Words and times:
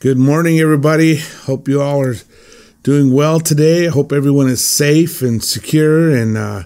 Good 0.00 0.16
morning, 0.16 0.58
everybody. 0.58 1.18
Hope 1.44 1.68
you 1.68 1.82
all 1.82 2.00
are 2.00 2.14
doing 2.82 3.12
well 3.12 3.38
today. 3.38 3.86
I 3.86 3.90
hope 3.90 4.12
everyone 4.12 4.48
is 4.48 4.66
safe 4.66 5.20
and 5.20 5.44
secure, 5.44 6.08
and 6.08 6.38
uh, 6.38 6.62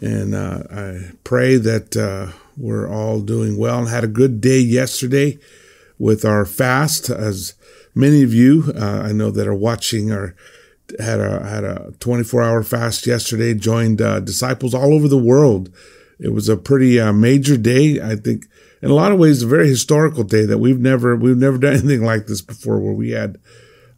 and 0.00 0.36
uh, 0.36 0.62
I 0.70 1.10
pray 1.24 1.56
that 1.56 1.96
uh, 1.96 2.28
we're 2.56 2.88
all 2.88 3.22
doing 3.22 3.58
well 3.58 3.80
and 3.80 3.88
had 3.88 4.04
a 4.04 4.06
good 4.06 4.40
day 4.40 4.60
yesterday 4.60 5.40
with 5.98 6.24
our 6.24 6.44
fast. 6.44 7.10
As 7.10 7.54
many 7.92 8.22
of 8.22 8.32
you 8.32 8.72
uh, 8.76 9.02
I 9.04 9.10
know 9.10 9.32
that 9.32 9.48
are 9.48 9.52
watching 9.52 10.12
are 10.12 10.36
had 11.00 11.18
a 11.18 11.44
had 11.44 11.64
a 11.64 11.92
24 11.98 12.40
hour 12.40 12.62
fast 12.62 13.04
yesterday. 13.04 13.52
Joined 13.52 14.00
uh, 14.00 14.20
disciples 14.20 14.74
all 14.74 14.94
over 14.94 15.08
the 15.08 15.18
world. 15.18 15.74
It 16.20 16.32
was 16.32 16.48
a 16.48 16.56
pretty 16.56 17.00
uh, 17.00 17.12
major 17.12 17.56
day. 17.56 18.00
I 18.00 18.14
think 18.14 18.44
in 18.82 18.90
a 18.90 18.94
lot 18.94 19.12
of 19.12 19.18
ways 19.18 19.42
a 19.42 19.46
very 19.46 19.68
historical 19.68 20.24
day 20.24 20.44
that 20.44 20.58
we've 20.58 20.80
never 20.80 21.16
we've 21.16 21.36
never 21.36 21.58
done 21.58 21.72
anything 21.78 22.02
like 22.02 22.26
this 22.26 22.42
before 22.42 22.80
where 22.80 22.92
we 22.92 23.10
had 23.10 23.38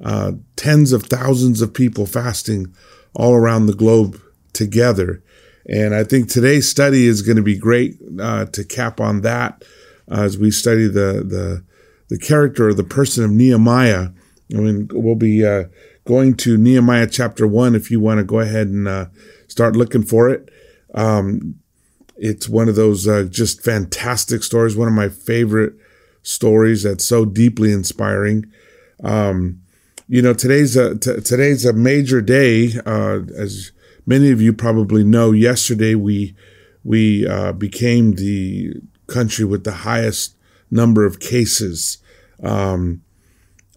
uh, 0.02 0.32
tens 0.56 0.92
of 0.92 1.04
thousands 1.04 1.62
of 1.62 1.74
people 1.74 2.06
fasting 2.06 2.74
all 3.14 3.34
around 3.34 3.66
the 3.66 3.74
globe 3.74 4.20
together. 4.52 5.22
And 5.68 5.94
i 5.94 6.02
think 6.02 6.28
today's 6.28 6.68
study 6.68 7.06
is 7.06 7.22
going 7.22 7.36
to 7.36 7.42
be 7.42 7.56
great 7.56 7.98
uh, 8.20 8.46
to 8.46 8.64
cap 8.64 9.00
on 9.00 9.20
that 9.20 9.62
uh, 10.10 10.22
as 10.22 10.38
we 10.38 10.50
study 10.50 10.86
the 10.88 11.24
the 11.24 11.64
the 12.08 12.18
character 12.18 12.68
or 12.68 12.74
the 12.74 12.84
person 12.84 13.24
of 13.24 13.30
nehemiah. 13.30 14.08
I 14.52 14.58
mean 14.58 14.88
we'll 14.92 15.14
be 15.14 15.46
uh, 15.46 15.64
going 16.04 16.36
to 16.38 16.58
nehemiah 16.58 17.06
chapter 17.06 17.46
1 17.46 17.74
if 17.74 17.90
you 17.90 18.00
want 18.00 18.18
to 18.18 18.24
go 18.24 18.40
ahead 18.40 18.66
and 18.66 18.88
uh, 18.88 19.06
start 19.46 19.76
looking 19.76 20.02
for 20.02 20.28
it. 20.28 20.48
Um, 20.94 21.61
it's 22.16 22.48
one 22.48 22.68
of 22.68 22.76
those 22.76 23.08
uh, 23.08 23.24
just 23.24 23.62
fantastic 23.62 24.42
stories, 24.42 24.76
one 24.76 24.88
of 24.88 24.94
my 24.94 25.08
favorite 25.08 25.74
stories 26.22 26.82
that's 26.82 27.04
so 27.04 27.24
deeply 27.24 27.72
inspiring. 27.72 28.50
Um, 29.02 29.60
you 30.08 30.22
know, 30.22 30.34
today's 30.34 30.76
a 30.76 30.98
t- 30.98 31.20
today's 31.20 31.64
a 31.64 31.72
major 31.72 32.20
day, 32.20 32.72
uh, 32.86 33.20
as 33.36 33.72
many 34.06 34.30
of 34.30 34.40
you 34.40 34.52
probably 34.52 35.04
know. 35.04 35.32
Yesterday, 35.32 35.94
we 35.94 36.34
we 36.84 37.26
uh, 37.26 37.52
became 37.52 38.12
the 38.12 38.74
country 39.06 39.44
with 39.44 39.64
the 39.64 39.72
highest 39.72 40.36
number 40.70 41.04
of 41.04 41.20
cases. 41.20 41.98
Um, 42.42 43.02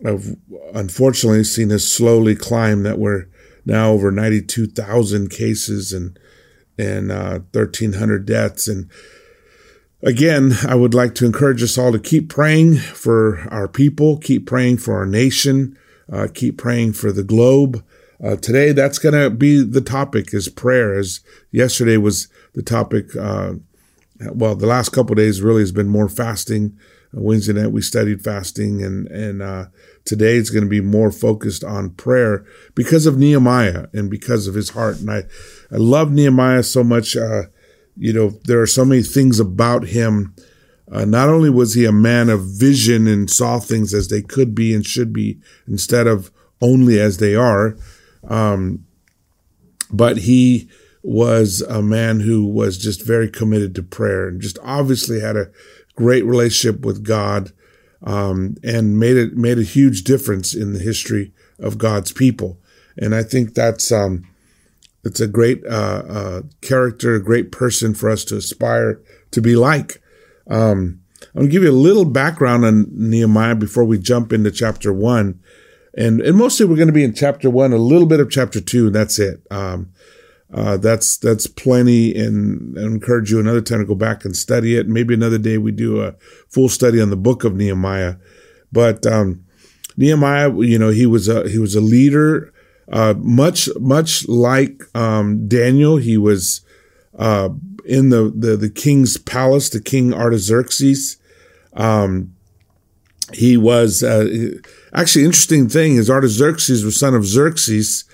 of 0.03 0.35
unfortunately 0.73 1.43
seen 1.43 1.71
us 1.71 1.85
slowly 1.85 2.35
climb 2.35 2.83
that 2.83 2.99
we're 2.99 3.27
now 3.65 3.91
over 3.91 4.11
92,000 4.11 5.29
cases 5.29 5.93
and 5.93 6.19
and 6.77 7.11
uh, 7.11 7.39
1,300 7.51 8.25
deaths. 8.25 8.67
And 8.67 8.89
again, 10.01 10.53
I 10.67 10.75
would 10.75 10.93
like 10.93 11.15
to 11.15 11.25
encourage 11.25 11.63
us 11.63 11.77
all 11.77 11.91
to 11.91 11.99
keep 11.99 12.29
praying 12.29 12.77
for 12.77 13.47
our 13.51 13.67
people, 13.67 14.17
keep 14.17 14.45
praying 14.45 14.77
for 14.77 14.95
our 14.95 15.05
nation, 15.05 15.77
uh, 16.11 16.27
keep 16.33 16.57
praying 16.57 16.93
for 16.93 17.11
the 17.11 17.23
globe. 17.23 17.83
Uh, 18.23 18.35
today, 18.37 18.71
that's 18.71 18.99
going 18.99 19.13
to 19.13 19.29
be 19.29 19.61
the 19.61 19.81
topic 19.81 20.33
is 20.33 20.47
prayer. 20.47 20.97
As 20.97 21.19
yesterday 21.51 21.97
was 21.97 22.29
the 22.53 22.63
topic. 22.63 23.15
Uh, 23.15 23.55
well, 24.33 24.55
the 24.55 24.67
last 24.67 24.89
couple 24.89 25.15
days 25.15 25.41
really 25.41 25.61
has 25.61 25.73
been 25.73 25.89
more 25.89 26.07
fasting. 26.07 26.77
Wednesday 27.15 27.53
night 27.53 27.71
we 27.71 27.81
studied 27.81 28.23
fasting, 28.23 28.83
and 28.83 29.07
and 29.07 29.41
uh, 29.41 29.65
today 30.03 30.35
it's 30.35 30.49
going 30.49 30.63
to 30.63 30.69
be 30.69 30.81
more 30.81 31.11
focused 31.11 31.63
on 31.63 31.91
prayer 31.91 32.45
because 32.75 33.05
of 33.05 33.17
Nehemiah 33.17 33.87
and 33.93 34.09
because 34.09 34.47
of 34.47 34.55
his 34.55 34.71
heart. 34.71 34.99
And 34.99 35.09
I, 35.09 35.23
I 35.75 35.77
love 35.77 36.09
Nehemiah 36.09 36.63
so 36.63 36.85
much. 36.85 37.17
Uh, 37.17 37.43
you 37.97 38.13
know, 38.13 38.29
there 38.45 38.61
are 38.61 38.67
so 38.67 38.85
many 38.85 39.03
things 39.03 39.41
about 39.41 39.87
him. 39.87 40.33
Uh, 40.89 41.03
not 41.03 41.27
only 41.27 41.49
was 41.49 41.73
he 41.73 41.83
a 41.83 41.91
man 41.91 42.29
of 42.29 42.45
vision 42.45 43.07
and 43.07 43.29
saw 43.29 43.59
things 43.59 43.93
as 43.93 44.07
they 44.07 44.21
could 44.21 44.55
be 44.55 44.73
and 44.73 44.85
should 44.85 45.11
be 45.11 45.37
instead 45.67 46.07
of 46.07 46.31
only 46.61 46.97
as 46.97 47.17
they 47.17 47.35
are, 47.35 47.75
um, 48.29 48.85
but 49.91 50.19
he 50.19 50.69
was 51.03 51.61
a 51.63 51.81
man 51.81 52.21
who 52.21 52.45
was 52.45 52.77
just 52.77 53.05
very 53.05 53.29
committed 53.29 53.75
to 53.75 53.83
prayer 53.83 54.29
and 54.29 54.39
just 54.39 54.57
obviously 54.63 55.19
had 55.19 55.35
a 55.35 55.51
great 55.95 56.23
relationship 56.23 56.85
with 56.85 57.03
God, 57.03 57.51
um, 58.01 58.55
and 58.63 58.97
made 58.97 59.17
it 59.17 59.35
made 59.35 59.59
a 59.59 59.63
huge 59.63 60.03
difference 60.03 60.53
in 60.53 60.71
the 60.71 60.79
history 60.79 61.33
of 61.59 61.77
God's 61.77 62.13
people. 62.13 62.59
And 62.97 63.13
I 63.13 63.23
think 63.23 63.53
that's 63.53 63.91
um, 63.91 64.25
it's 65.05 65.21
a 65.21 65.27
great 65.27 65.63
uh, 65.65 66.03
uh, 66.09 66.41
character, 66.61 67.15
a 67.15 67.23
great 67.23 67.51
person 67.51 67.93
for 67.93 68.09
us 68.09 68.25
to 68.25 68.37
aspire 68.37 69.01
to 69.31 69.41
be 69.41 69.55
like. 69.55 70.01
Um, 70.49 71.01
I'm 71.21 71.41
going 71.41 71.47
to 71.47 71.51
give 71.51 71.63
you 71.63 71.71
a 71.71 71.73
little 71.73 72.05
background 72.05 72.65
on 72.65 72.87
Nehemiah 72.91 73.55
before 73.55 73.85
we 73.85 73.99
jump 73.99 74.33
into 74.33 74.51
chapter 74.51 74.91
one. 74.91 75.39
And, 75.97 76.19
and 76.21 76.37
mostly 76.37 76.65
we're 76.65 76.75
going 76.75 76.87
to 76.87 76.93
be 76.93 77.03
in 77.03 77.13
chapter 77.13 77.49
one, 77.49 77.71
a 77.71 77.77
little 77.77 78.07
bit 78.07 78.19
of 78.19 78.29
chapter 78.29 78.59
two, 78.59 78.87
and 78.87 78.95
that's 78.95 79.19
it. 79.19 79.45
Um, 79.49 79.91
uh, 80.53 80.77
that's 80.77 81.17
that's 81.17 81.47
plenty, 81.47 82.15
and 82.15 82.77
I 82.77 82.83
encourage 82.83 83.31
you 83.31 83.39
another 83.39 83.61
time 83.61 83.79
to 83.79 83.85
go 83.85 83.95
back 83.95 84.23
and 84.23 84.35
study 84.35 84.77
it. 84.77 84.87
Maybe 84.87 85.13
another 85.13 85.39
day 85.39 85.57
we 85.57 85.71
do 85.71 86.01
a 86.01 86.13
full 86.49 86.69
study 86.69 87.01
on 87.01 87.09
the 87.09 87.15
book 87.17 87.43
of 87.43 87.55
Nehemiah. 87.55 88.15
But 88.71 89.05
um, 89.05 89.43
Nehemiah, 89.97 90.53
you 90.61 90.77
know, 90.77 90.89
he 90.89 91.05
was 91.05 91.27
a 91.27 91.49
he 91.49 91.57
was 91.57 91.75
a 91.75 91.81
leader, 91.81 92.53
uh, 92.91 93.13
much 93.17 93.69
much 93.79 94.27
like 94.27 94.81
um, 94.95 95.47
Daniel. 95.47 95.97
He 95.97 96.17
was 96.17 96.61
uh, 97.17 97.49
in 97.85 98.09
the, 98.09 98.31
the 98.35 98.55
the 98.55 98.69
king's 98.69 99.17
palace, 99.17 99.69
the 99.69 99.81
king 99.81 100.13
Artaxerxes. 100.13 101.17
Um, 101.73 102.35
he 103.33 103.57
was 103.57 104.03
uh, 104.03 104.27
actually 104.93 105.25
interesting 105.25 105.67
thing 105.67 105.95
is 105.95 106.09
Artaxerxes 106.09 106.85
was 106.85 106.99
son 106.99 107.15
of 107.15 107.25
Xerxes. 107.25 108.05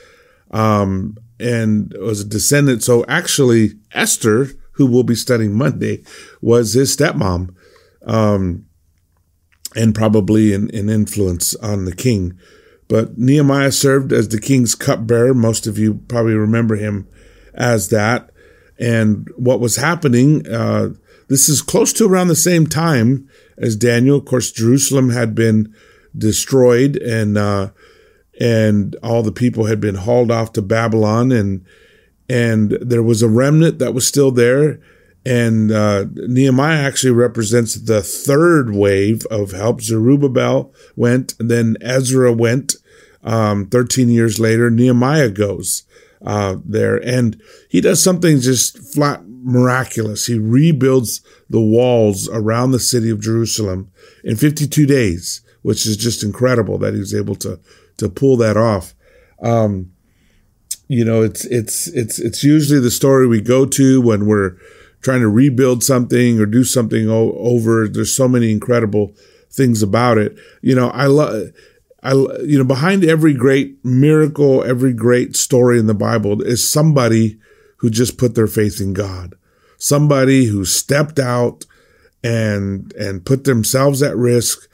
Um, 0.52 1.18
and 1.42 1.94
was 2.00 2.22
a 2.22 2.26
descendant. 2.26 2.84
So 2.84 3.04
actually, 3.08 3.72
Esther, 3.94 4.50
who 4.74 4.86
we'll 4.86 5.04
be 5.04 5.16
studying 5.16 5.54
Monday, 5.54 6.04
was 6.42 6.74
his 6.74 6.96
stepmom, 6.96 7.56
um, 8.06 8.66
and 9.76 9.96
probably 9.96 10.54
an, 10.54 10.74
an 10.76 10.90
influence 10.90 11.56
on 11.56 11.86
the 11.86 11.96
king. 11.96 12.38
But 12.92 13.18
Nehemiah 13.18 13.72
served 13.72 14.12
as 14.12 14.28
the 14.28 14.42
king's 14.42 14.76
cupbearer. 14.76 15.34
Most 15.34 15.66
of 15.66 15.78
you 15.78 16.02
probably 16.10 16.34
remember 16.34 16.76
him 16.76 17.08
as 17.54 17.88
that. 17.88 18.32
And 18.78 19.30
what 19.38 19.62
was 19.62 19.78
happening, 19.78 20.46
uh, 20.46 20.90
this 21.30 21.48
is 21.48 21.62
close 21.62 21.94
to 21.94 22.06
around 22.06 22.28
the 22.28 22.36
same 22.36 22.68
time 22.68 23.30
as 23.58 23.78
Daniel. 23.78 24.18
Of 24.18 24.26
course, 24.26 24.52
Jerusalem 24.52 25.12
had 25.12 25.34
been 25.34 25.74
destroyed 26.18 26.98
and 26.98 27.38
uh, 27.38 27.70
and 28.42 28.98
all 29.02 29.24
the 29.24 29.32
people 29.32 29.68
had 29.68 29.80
been 29.80 29.96
hauled 29.96 30.30
off 30.30 30.52
to 30.54 30.62
Babylon, 30.62 31.32
and 31.32 31.66
and 32.28 32.72
there 32.82 33.04
was 33.04 33.22
a 33.22 33.30
remnant 33.30 33.80
that 33.80 33.94
was 33.94 34.06
still 34.06 34.32
there. 34.32 34.82
And 35.26 35.72
uh, 35.72 36.08
Nehemiah 36.12 36.82
actually 36.82 37.14
represents 37.14 37.76
the 37.76 38.02
third 38.02 38.76
wave 38.76 39.26
of 39.28 39.52
help. 39.52 39.80
Zerubbabel 39.80 40.74
went, 40.98 41.36
then 41.40 41.78
Ezra 41.80 42.34
went. 42.34 42.76
Um, 43.24 43.68
13 43.68 44.10
years 44.10 44.40
later, 44.40 44.70
Nehemiah 44.70 45.30
goes 45.30 45.84
uh, 46.26 46.58
there, 46.66 46.98
and 46.98 47.42
he 47.70 47.82
does 47.82 48.04
something 48.04 48.40
just 48.40 48.78
flat 48.94 49.22
miraculous. 49.26 50.28
He 50.28 50.38
rebuilds 50.38 51.22
the 51.50 51.62
walls 51.62 52.30
around 52.30 52.72
the 52.72 52.80
city 52.80 53.10
of 53.10 53.22
Jerusalem 53.22 53.92
in 54.24 54.36
52 54.36 54.86
days, 54.86 55.42
which 55.62 55.86
is 55.86 55.98
just 55.98 56.24
incredible 56.24 56.78
that 56.80 56.94
he 56.94 57.00
was 57.00 57.14
able 57.14 57.36
to 57.36 57.60
to 57.98 58.10
pull 58.10 58.38
that 58.38 58.58
off. 58.58 58.94
Um, 59.42 59.92
you 60.88 61.06
know, 61.06 61.22
it's 61.22 61.46
it's 61.46 61.88
it's 61.88 62.20
it's 62.20 62.44
usually 62.44 62.80
the 62.80 62.92
story 62.92 63.28
we 63.28 63.42
go 63.42 63.66
to 63.66 64.02
when 64.02 64.26
we're 64.26 64.58
trying 65.02 65.22
to 65.22 65.30
rebuild 65.30 65.84
something 65.84 66.40
or 66.40 66.46
do 66.46 66.64
something 66.64 67.10
o- 67.10 67.34
over. 67.34 67.88
There's 67.88 68.16
so 68.16 68.28
many 68.28 68.52
incredible 68.52 69.14
things 69.50 69.82
about 69.82 70.18
it. 70.18 70.38
You 70.62 70.76
know, 70.76 70.90
I 70.90 71.08
love. 71.08 71.52
I, 72.04 72.14
you 72.14 72.58
know, 72.58 72.64
behind 72.64 73.04
every 73.04 73.34
great 73.34 73.84
miracle, 73.86 74.64
every 74.64 74.94
great 74.94 75.36
story 75.36 75.78
in 75.80 75.88
the 75.88 75.94
Bible 75.94 76.42
is 76.42 76.68
somebody 76.68 77.40
who 77.78 77.90
just 77.90 78.18
put 78.18 78.36
their 78.36 78.48
faith 78.48 78.82
in 78.82 78.94
God. 78.94 79.36
Somebody 79.78 80.46
who 80.46 80.66
stepped 80.66 81.20
out 81.20 81.66
and, 82.24 82.92
and 82.94 83.26
put 83.26 83.44
themselves 83.44 84.02
at 84.02 84.16
risk 84.16 84.68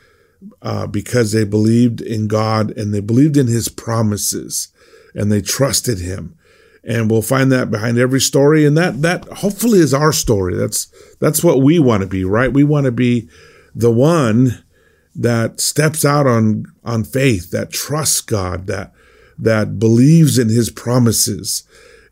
uh, 0.62 0.88
because 0.88 1.32
they 1.32 1.44
believed 1.44 2.02
in 2.02 2.28
God 2.28 2.72
and 2.78 2.94
they 2.94 3.00
believed 3.00 3.38
in 3.38 3.48
his 3.48 3.70
promises 3.70 4.70
and 5.14 5.32
they 5.32 5.42
trusted 5.42 6.00
him. 6.00 6.38
And 6.84 7.12
we'll 7.12 7.22
find 7.22 7.52
that 7.52 7.70
behind 7.70 7.98
every 7.98 8.22
story. 8.22 8.66
And 8.66 8.78
that, 8.78 9.02
that 9.02 9.26
hopefully 9.26 9.80
is 9.80 9.94
our 9.94 10.14
story. 10.14 10.56
That's, 10.56 10.86
that's 11.20 11.44
what 11.44 11.62
we 11.62 11.80
want 11.80 12.02
to 12.02 12.08
be, 12.08 12.24
right? 12.24 12.52
We 12.52 12.64
want 12.64 12.86
to 12.86 12.92
be 12.92 13.28
the 13.76 13.92
one 13.92 14.64
that 15.18 15.60
steps 15.60 16.06
out 16.06 16.28
on, 16.28 16.66
on 16.84 17.04
faith, 17.04 17.52
that 17.52 17.72
trusts 17.72 18.22
God, 18.22 18.68
that, 18.68 18.94
that 19.38 19.80
believes 19.80 20.38
in 20.38 20.50
his 20.50 20.70
promises. 20.70 21.68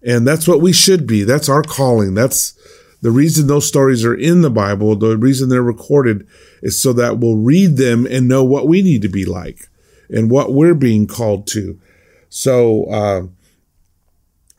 And 0.05 0.27
that's 0.27 0.47
what 0.47 0.61
we 0.61 0.73
should 0.73 1.07
be. 1.07 1.23
That's 1.23 1.49
our 1.49 1.63
calling. 1.63 2.13
That's, 2.13 2.53
the 3.01 3.11
reason 3.11 3.45
those 3.45 3.67
stories 3.67 4.03
are 4.03 4.15
in 4.15 4.41
the 4.41 4.49
Bible, 4.49 4.95
the 4.95 5.15
reason 5.15 5.49
they're 5.49 5.61
recorded 5.61 6.27
is 6.63 6.81
so 6.81 6.91
that 6.93 7.19
we'll 7.19 7.37
read 7.37 7.77
them 7.77 8.07
and 8.07 8.27
know 8.27 8.43
what 8.43 8.67
we 8.67 8.81
need 8.81 9.03
to 9.03 9.09
be 9.09 9.25
like. 9.25 9.69
and 10.09 10.29
what 10.29 10.53
we're 10.53 10.75
being 10.75 11.07
called 11.07 11.47
to. 11.47 11.79
So 12.29 12.85
uh, 12.85 13.21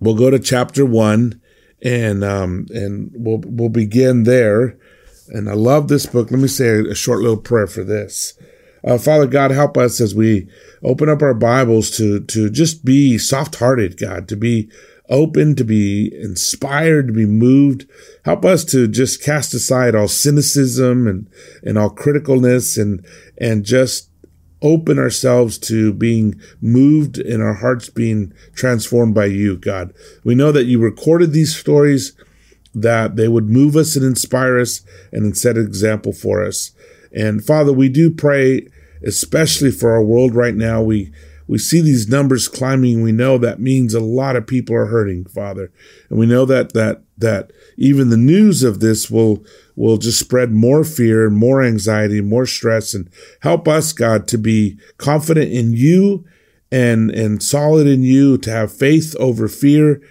we'll 0.00 0.16
go 0.16 0.30
to 0.30 0.38
chapter 0.38 0.84
one, 0.84 1.40
and 1.82 2.24
um, 2.24 2.66
and 2.70 3.10
we'll 3.14 3.40
we'll 3.44 3.68
begin 3.68 4.24
there. 4.24 4.76
And 5.28 5.48
I 5.48 5.54
love 5.54 5.88
this 5.88 6.06
book. 6.06 6.30
Let 6.30 6.40
me 6.40 6.48
say 6.48 6.80
a 6.80 6.94
short 6.94 7.20
little 7.20 7.36
prayer 7.36 7.66
for 7.66 7.84
this. 7.84 8.34
Uh, 8.84 8.98
Father 8.98 9.26
God, 9.26 9.50
help 9.50 9.76
us 9.76 10.00
as 10.00 10.14
we 10.14 10.48
open 10.82 11.08
up 11.08 11.22
our 11.22 11.34
Bibles 11.34 11.90
to 11.96 12.20
to 12.20 12.48
just 12.48 12.84
be 12.84 13.18
soft 13.18 13.56
hearted, 13.56 13.98
God, 13.98 14.28
to 14.28 14.36
be 14.36 14.70
open, 15.08 15.54
to 15.56 15.64
be 15.64 16.12
inspired, 16.14 17.08
to 17.08 17.12
be 17.12 17.26
moved. 17.26 17.86
Help 18.24 18.44
us 18.44 18.64
to 18.66 18.88
just 18.88 19.22
cast 19.22 19.54
aside 19.54 19.94
all 19.94 20.08
cynicism 20.08 21.06
and, 21.06 21.28
and 21.62 21.78
all 21.78 21.90
criticalness 21.90 22.80
and, 22.80 23.04
and 23.38 23.64
just 23.64 24.10
open 24.62 24.98
ourselves 24.98 25.58
to 25.58 25.92
being 25.92 26.40
moved 26.60 27.18
and 27.18 27.42
our 27.42 27.54
hearts 27.54 27.88
being 27.88 28.32
transformed 28.54 29.14
by 29.14 29.26
you, 29.26 29.56
God. 29.56 29.92
We 30.24 30.34
know 30.34 30.50
that 30.52 30.64
you 30.64 30.78
recorded 30.78 31.32
these 31.32 31.54
stories 31.54 32.16
that 32.76 33.16
they 33.16 33.26
would 33.26 33.48
move 33.48 33.74
us 33.74 33.96
and 33.96 34.04
inspire 34.04 34.58
us 34.58 34.82
and 35.10 35.36
set 35.36 35.56
an 35.56 35.66
example 35.66 36.12
for 36.12 36.44
us. 36.44 36.72
And 37.12 37.42
Father, 37.42 37.72
we 37.72 37.88
do 37.88 38.10
pray, 38.10 38.68
especially 39.02 39.70
for 39.70 39.92
our 39.92 40.02
world 40.02 40.34
right 40.34 40.54
now. 40.54 40.82
We 40.82 41.12
we 41.48 41.58
see 41.58 41.80
these 41.80 42.08
numbers 42.08 42.48
climbing. 42.48 43.02
We 43.02 43.12
know 43.12 43.38
that 43.38 43.60
means 43.60 43.94
a 43.94 44.00
lot 44.00 44.34
of 44.34 44.46
people 44.46 44.74
are 44.74 44.86
hurting, 44.86 45.26
Father. 45.26 45.70
And 46.10 46.18
we 46.18 46.26
know 46.26 46.44
that, 46.44 46.72
that, 46.72 47.02
that 47.18 47.52
even 47.76 48.10
the 48.10 48.16
news 48.16 48.64
of 48.64 48.80
this 48.80 49.08
will, 49.08 49.44
will 49.76 49.96
just 49.96 50.18
spread 50.18 50.50
more 50.50 50.82
fear 50.82 51.24
and 51.24 51.36
more 51.36 51.62
anxiety, 51.62 52.18
and 52.18 52.28
more 52.28 52.46
stress 52.46 52.94
and 52.94 53.08
help 53.42 53.68
us, 53.68 53.92
God, 53.92 54.26
to 54.28 54.38
be 54.38 54.76
confident 54.98 55.52
in 55.52 55.72
you 55.72 56.24
and, 56.72 57.12
and 57.12 57.40
solid 57.40 57.86
in 57.86 58.02
you, 58.02 58.38
to 58.38 58.50
have 58.50 58.76
faith 58.76 59.14
over 59.20 59.46
fear 59.46 60.02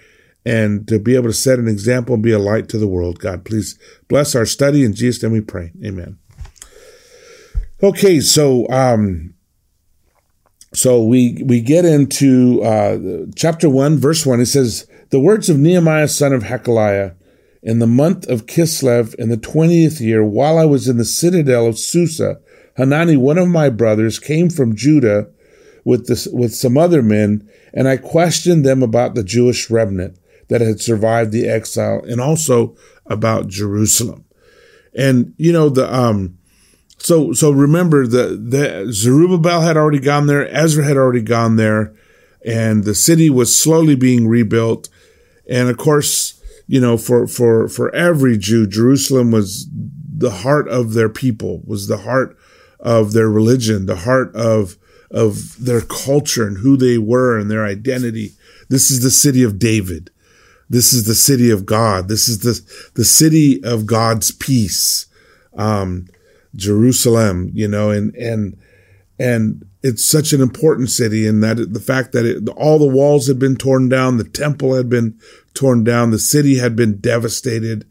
and 0.46 0.86
to 0.86 1.00
be 1.00 1.16
able 1.16 1.26
to 1.26 1.34
set 1.34 1.58
an 1.58 1.66
example 1.66 2.14
and 2.14 2.22
be 2.22 2.30
a 2.30 2.38
light 2.38 2.68
to 2.68 2.78
the 2.78 2.86
world. 2.86 3.18
God, 3.18 3.44
please 3.44 3.76
bless 4.06 4.36
our 4.36 4.46
study 4.46 4.84
in 4.84 4.94
Jesus' 4.94 5.22
name 5.22 5.32
we 5.32 5.40
pray. 5.40 5.72
Amen. 5.84 6.18
Okay, 7.82 8.20
so 8.20 8.66
um, 8.70 9.34
so 10.72 11.02
we 11.02 11.42
we 11.44 11.60
get 11.60 11.84
into 11.84 12.62
uh, 12.62 13.26
chapter 13.34 13.68
one, 13.68 13.98
verse 13.98 14.24
one. 14.24 14.40
It 14.40 14.46
says, 14.46 14.86
"The 15.10 15.20
words 15.20 15.50
of 15.50 15.58
Nehemiah 15.58 16.08
son 16.08 16.32
of 16.32 16.44
Hachaliah, 16.44 17.16
in 17.62 17.80
the 17.80 17.86
month 17.88 18.28
of 18.28 18.46
Kislev, 18.46 19.14
in 19.16 19.28
the 19.28 19.36
twentieth 19.36 20.00
year, 20.00 20.24
while 20.24 20.58
I 20.58 20.64
was 20.64 20.86
in 20.86 20.96
the 20.96 21.04
citadel 21.04 21.66
of 21.66 21.78
Susa, 21.78 22.38
Hanani, 22.76 23.16
one 23.16 23.36
of 23.36 23.48
my 23.48 23.68
brothers, 23.68 24.20
came 24.20 24.48
from 24.48 24.76
Judah 24.76 25.26
with 25.84 26.06
this 26.06 26.28
with 26.28 26.54
some 26.54 26.78
other 26.78 27.02
men, 27.02 27.46
and 27.74 27.88
I 27.88 27.96
questioned 27.96 28.64
them 28.64 28.82
about 28.82 29.16
the 29.16 29.24
Jewish 29.24 29.68
remnant 29.68 30.18
that 30.48 30.60
had 30.60 30.80
survived 30.80 31.32
the 31.32 31.48
exile, 31.48 32.02
and 32.08 32.20
also 32.20 32.76
about 33.06 33.48
Jerusalem. 33.48 34.24
And 34.96 35.34
you 35.36 35.52
know 35.52 35.68
the 35.68 35.92
um." 35.92 36.38
So, 36.98 37.32
so 37.34 37.50
remember 37.50 38.06
that 38.06 38.50
the 38.50 38.90
Zerubbabel 38.90 39.60
had 39.60 39.76
already 39.76 39.98
gone 39.98 40.26
there, 40.26 40.48
Ezra 40.48 40.82
had 40.84 40.96
already 40.96 41.20
gone 41.20 41.56
there, 41.56 41.94
and 42.44 42.84
the 42.84 42.94
city 42.94 43.28
was 43.28 43.56
slowly 43.56 43.94
being 43.94 44.26
rebuilt. 44.26 44.88
And 45.48 45.68
of 45.68 45.76
course, 45.76 46.42
you 46.66 46.80
know, 46.80 46.96
for, 46.96 47.26
for, 47.26 47.68
for 47.68 47.94
every 47.94 48.38
Jew, 48.38 48.66
Jerusalem 48.66 49.30
was 49.30 49.68
the 49.72 50.30
heart 50.30 50.68
of 50.68 50.94
their 50.94 51.08
people, 51.08 51.62
was 51.64 51.86
the 51.86 51.98
heart 51.98 52.36
of 52.80 53.12
their 53.12 53.28
religion, 53.28 53.86
the 53.86 53.96
heart 53.96 54.34
of, 54.34 54.76
of 55.10 55.64
their 55.64 55.80
culture 55.80 56.46
and 56.46 56.58
who 56.58 56.76
they 56.76 56.98
were 56.98 57.38
and 57.38 57.50
their 57.50 57.64
identity. 57.64 58.32
This 58.68 58.90
is 58.90 59.02
the 59.02 59.10
city 59.10 59.42
of 59.42 59.58
David. 59.58 60.10
This 60.68 60.92
is 60.92 61.04
the 61.04 61.14
city 61.14 61.50
of 61.50 61.64
God. 61.64 62.08
This 62.08 62.28
is 62.28 62.40
the, 62.40 62.60
the 62.94 63.04
city 63.04 63.62
of 63.62 63.86
God's 63.86 64.32
peace. 64.32 65.06
Um, 65.56 66.06
Jerusalem, 66.54 67.50
you 67.52 67.68
know, 67.68 67.90
and, 67.90 68.14
and, 68.16 68.58
and 69.18 69.66
it's 69.82 70.04
such 70.04 70.32
an 70.32 70.40
important 70.40 70.90
city 70.90 71.26
and 71.26 71.42
that 71.42 71.72
the 71.72 71.80
fact 71.80 72.12
that 72.12 72.24
it, 72.24 72.48
all 72.50 72.78
the 72.78 72.86
walls 72.86 73.28
had 73.28 73.38
been 73.38 73.56
torn 73.56 73.88
down, 73.88 74.16
the 74.16 74.24
temple 74.24 74.74
had 74.74 74.88
been 74.88 75.18
torn 75.54 75.84
down, 75.84 76.10
the 76.10 76.18
city 76.18 76.58
had 76.58 76.74
been 76.74 76.98
devastated. 76.98 77.86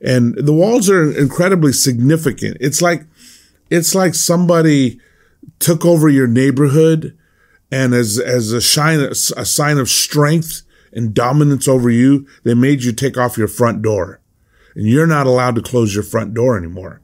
And 0.00 0.34
the 0.36 0.52
walls 0.52 0.88
are 0.88 1.10
incredibly 1.10 1.72
significant. 1.72 2.56
It's 2.60 2.80
like, 2.80 3.04
it's 3.70 3.94
like 3.94 4.14
somebody 4.14 5.00
took 5.58 5.84
over 5.84 6.08
your 6.08 6.26
neighborhood 6.26 7.16
and 7.70 7.94
as, 7.94 8.18
as 8.18 8.52
a 8.52 8.60
shine, 8.60 9.00
a 9.00 9.14
sign 9.14 9.78
of 9.78 9.88
strength 9.88 10.62
and 10.94 11.14
dominance 11.14 11.68
over 11.68 11.90
you, 11.90 12.26
they 12.44 12.54
made 12.54 12.82
you 12.82 12.92
take 12.92 13.18
off 13.18 13.36
your 13.36 13.48
front 13.48 13.82
door 13.82 14.20
and 14.74 14.86
you're 14.86 15.06
not 15.06 15.26
allowed 15.26 15.54
to 15.56 15.62
close 15.62 15.94
your 15.94 16.04
front 16.04 16.34
door 16.34 16.56
anymore. 16.56 17.00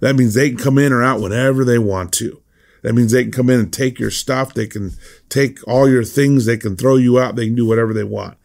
That 0.00 0.16
means 0.16 0.34
they 0.34 0.50
can 0.50 0.58
come 0.58 0.78
in 0.78 0.92
or 0.92 1.02
out 1.02 1.20
whenever 1.20 1.64
they 1.64 1.78
want 1.78 2.12
to. 2.14 2.42
That 2.82 2.92
means 2.94 3.12
they 3.12 3.22
can 3.22 3.32
come 3.32 3.48
in 3.48 3.60
and 3.60 3.72
take 3.72 3.98
your 3.98 4.10
stuff. 4.10 4.52
They 4.52 4.66
can 4.66 4.92
take 5.30 5.66
all 5.66 5.88
your 5.88 6.04
things. 6.04 6.44
They 6.44 6.58
can 6.58 6.76
throw 6.76 6.96
you 6.96 7.18
out. 7.18 7.36
They 7.36 7.46
can 7.46 7.54
do 7.54 7.66
whatever 7.66 7.94
they 7.94 8.04
want. 8.04 8.36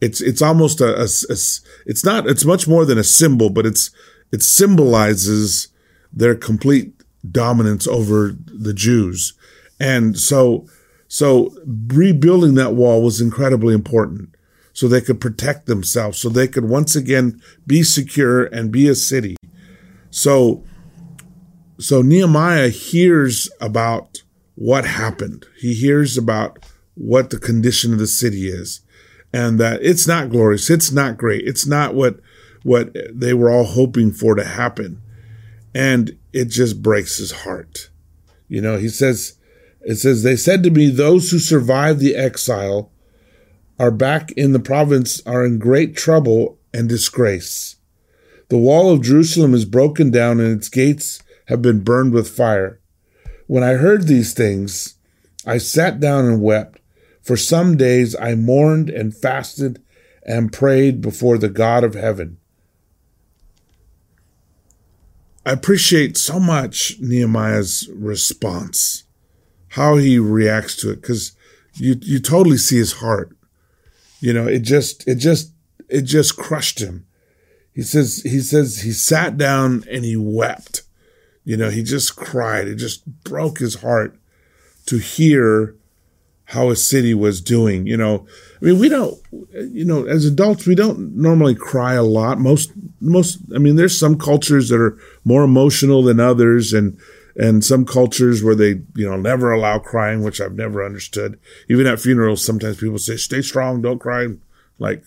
It's, 0.00 0.20
it's 0.20 0.40
almost 0.40 0.80
a, 0.80 0.96
a, 0.98 1.04
a 1.04 1.36
it's 1.86 2.04
not, 2.04 2.26
it's 2.26 2.44
much 2.44 2.66
more 2.66 2.86
than 2.86 2.98
a 2.98 3.04
symbol, 3.04 3.50
but 3.50 3.66
it's, 3.66 3.90
it 4.32 4.42
symbolizes 4.42 5.68
their 6.12 6.34
complete 6.34 6.94
dominance 7.30 7.86
over 7.86 8.34
the 8.46 8.72
Jews. 8.72 9.34
And 9.78 10.18
so, 10.18 10.66
so 11.06 11.54
rebuilding 11.66 12.54
that 12.54 12.74
wall 12.74 13.02
was 13.02 13.20
incredibly 13.20 13.74
important 13.74 14.31
so 14.72 14.88
they 14.88 15.00
could 15.00 15.20
protect 15.20 15.66
themselves, 15.66 16.18
so 16.18 16.28
they 16.28 16.48
could 16.48 16.68
once 16.68 16.96
again 16.96 17.40
be 17.66 17.82
secure 17.82 18.44
and 18.44 18.72
be 18.72 18.88
a 18.88 18.94
city. 18.94 19.36
So 20.10 20.64
so 21.82 22.00
Nehemiah 22.00 22.68
hears 22.68 23.50
about 23.60 24.22
what 24.54 24.84
happened. 24.84 25.46
He 25.58 25.74
hears 25.74 26.16
about 26.16 26.64
what 26.94 27.30
the 27.30 27.38
condition 27.38 27.92
of 27.92 27.98
the 27.98 28.06
city 28.06 28.48
is 28.48 28.82
and 29.32 29.58
that 29.58 29.82
it's 29.82 30.06
not 30.06 30.30
glorious. 30.30 30.70
It's 30.70 30.92
not 30.92 31.16
great. 31.16 31.46
It's 31.46 31.66
not 31.66 31.94
what, 31.94 32.20
what 32.62 32.96
they 33.12 33.34
were 33.34 33.50
all 33.50 33.64
hoping 33.64 34.12
for 34.12 34.36
to 34.36 34.44
happen. 34.44 35.02
And 35.74 36.16
it 36.32 36.46
just 36.46 36.82
breaks 36.82 37.16
his 37.16 37.32
heart. 37.32 37.90
You 38.46 38.60
know, 38.60 38.76
he 38.76 38.88
says, 38.88 39.38
it 39.80 39.96
says, 39.96 40.22
they 40.22 40.36
said 40.36 40.62
to 40.62 40.70
me, 40.70 40.88
those 40.88 41.30
who 41.30 41.40
survived 41.40 41.98
the 41.98 42.14
exile 42.14 42.91
are 43.78 43.90
back 43.90 44.32
in 44.32 44.52
the 44.52 44.60
province 44.60 45.20
are 45.26 45.44
in 45.44 45.58
great 45.58 45.96
trouble 45.96 46.58
and 46.72 46.88
disgrace. 46.88 47.76
The 48.48 48.58
wall 48.58 48.90
of 48.90 49.02
Jerusalem 49.02 49.54
is 49.54 49.64
broken 49.64 50.10
down 50.10 50.40
and 50.40 50.56
its 50.56 50.68
gates 50.68 51.22
have 51.46 51.62
been 51.62 51.82
burned 51.82 52.12
with 52.12 52.28
fire. 52.28 52.80
When 53.46 53.62
I 53.62 53.74
heard 53.74 54.06
these 54.06 54.34
things, 54.34 54.96
I 55.46 55.58
sat 55.58 56.00
down 56.00 56.26
and 56.26 56.42
wept. 56.42 56.78
For 57.22 57.36
some 57.36 57.76
days 57.76 58.14
I 58.16 58.34
mourned 58.34 58.90
and 58.90 59.16
fasted 59.16 59.82
and 60.24 60.52
prayed 60.52 61.00
before 61.00 61.38
the 61.38 61.48
God 61.48 61.84
of 61.84 61.94
heaven. 61.94 62.38
I 65.44 65.52
appreciate 65.52 66.16
so 66.16 66.38
much 66.38 66.98
Nehemiah's 67.00 67.88
response, 67.92 69.04
how 69.70 69.96
he 69.96 70.18
reacts 70.18 70.76
to 70.76 70.90
it, 70.90 71.00
because 71.00 71.32
you 71.74 71.96
you 72.00 72.20
totally 72.20 72.58
see 72.58 72.76
his 72.76 72.92
heart. 72.94 73.36
You 74.22 74.32
know, 74.32 74.46
it 74.46 74.60
just 74.60 75.06
it 75.08 75.16
just 75.16 75.52
it 75.88 76.02
just 76.02 76.36
crushed 76.36 76.80
him. 76.80 77.04
He 77.74 77.82
says 77.82 78.22
he 78.22 78.38
says 78.38 78.82
he 78.82 78.92
sat 78.92 79.36
down 79.36 79.82
and 79.90 80.04
he 80.04 80.16
wept. 80.16 80.82
You 81.44 81.56
know, 81.56 81.70
he 81.70 81.82
just 81.82 82.14
cried. 82.14 82.68
It 82.68 82.76
just 82.76 83.04
broke 83.24 83.58
his 83.58 83.82
heart 83.82 84.16
to 84.86 84.98
hear 84.98 85.74
how 86.44 86.70
a 86.70 86.76
city 86.76 87.14
was 87.14 87.40
doing. 87.40 87.84
You 87.88 87.96
know, 87.96 88.26
I 88.60 88.66
mean, 88.66 88.78
we 88.78 88.88
don't, 88.88 89.18
you 89.52 89.84
know, 89.84 90.06
as 90.06 90.24
adults, 90.24 90.68
we 90.68 90.76
don't 90.76 91.16
normally 91.16 91.56
cry 91.56 91.94
a 91.94 92.04
lot. 92.04 92.38
Most, 92.38 92.70
most, 93.00 93.40
I 93.52 93.58
mean, 93.58 93.74
there's 93.74 93.98
some 93.98 94.16
cultures 94.16 94.68
that 94.68 94.80
are 94.80 94.96
more 95.24 95.42
emotional 95.42 96.02
than 96.04 96.20
others 96.20 96.72
and, 96.72 96.96
and 97.36 97.64
some 97.64 97.84
cultures 97.84 98.42
where 98.42 98.54
they, 98.54 98.80
you 98.94 99.08
know, 99.08 99.16
never 99.16 99.52
allow 99.52 99.78
crying, 99.78 100.22
which 100.22 100.40
I've 100.40 100.54
never 100.54 100.84
understood. 100.84 101.38
Even 101.68 101.86
at 101.86 102.00
funerals, 102.00 102.44
sometimes 102.44 102.78
people 102.78 102.98
say, 102.98 103.16
stay 103.16 103.42
strong, 103.42 103.82
don't 103.82 103.98
cry. 103.98 104.28
Like, 104.78 105.04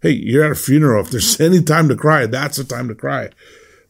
hey, 0.00 0.10
you're 0.10 0.44
at 0.44 0.52
a 0.52 0.54
funeral. 0.54 1.04
If 1.04 1.10
there's 1.10 1.40
any 1.40 1.62
time 1.62 1.88
to 1.88 1.96
cry, 1.96 2.26
that's 2.26 2.56
the 2.56 2.64
time 2.64 2.88
to 2.88 2.94
cry. 2.94 3.30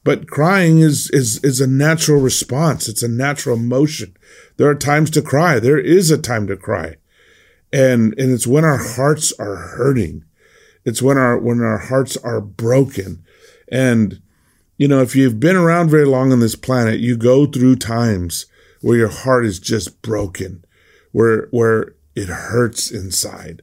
But 0.04 0.28
crying 0.28 0.78
is, 0.78 1.10
is, 1.10 1.42
is 1.42 1.60
a 1.60 1.66
natural 1.66 2.20
response. 2.20 2.88
It's 2.88 3.02
a 3.02 3.08
natural 3.08 3.56
emotion. 3.56 4.16
There 4.56 4.68
are 4.68 4.74
times 4.74 5.10
to 5.10 5.22
cry. 5.22 5.58
There 5.58 5.78
is 5.78 6.10
a 6.10 6.18
time 6.18 6.46
to 6.46 6.56
cry. 6.56 6.96
And, 7.72 8.14
and 8.18 8.32
it's 8.32 8.46
when 8.46 8.64
our 8.64 8.78
hearts 8.78 9.32
are 9.38 9.56
hurting. 9.56 10.24
It's 10.84 11.02
when 11.02 11.18
our, 11.18 11.36
when 11.36 11.60
our 11.60 11.78
hearts 11.78 12.16
are 12.18 12.40
broken. 12.40 13.24
And, 13.68 14.22
you 14.76 14.88
know, 14.88 15.00
if 15.00 15.16
you've 15.16 15.40
been 15.40 15.56
around 15.56 15.90
very 15.90 16.04
long 16.04 16.32
on 16.32 16.40
this 16.40 16.56
planet, 16.56 17.00
you 17.00 17.16
go 17.16 17.46
through 17.46 17.76
times 17.76 18.46
where 18.80 18.98
your 18.98 19.08
heart 19.08 19.46
is 19.46 19.58
just 19.58 20.02
broken, 20.02 20.64
where 21.12 21.48
where 21.50 21.94
it 22.14 22.28
hurts 22.28 22.90
inside, 22.90 23.62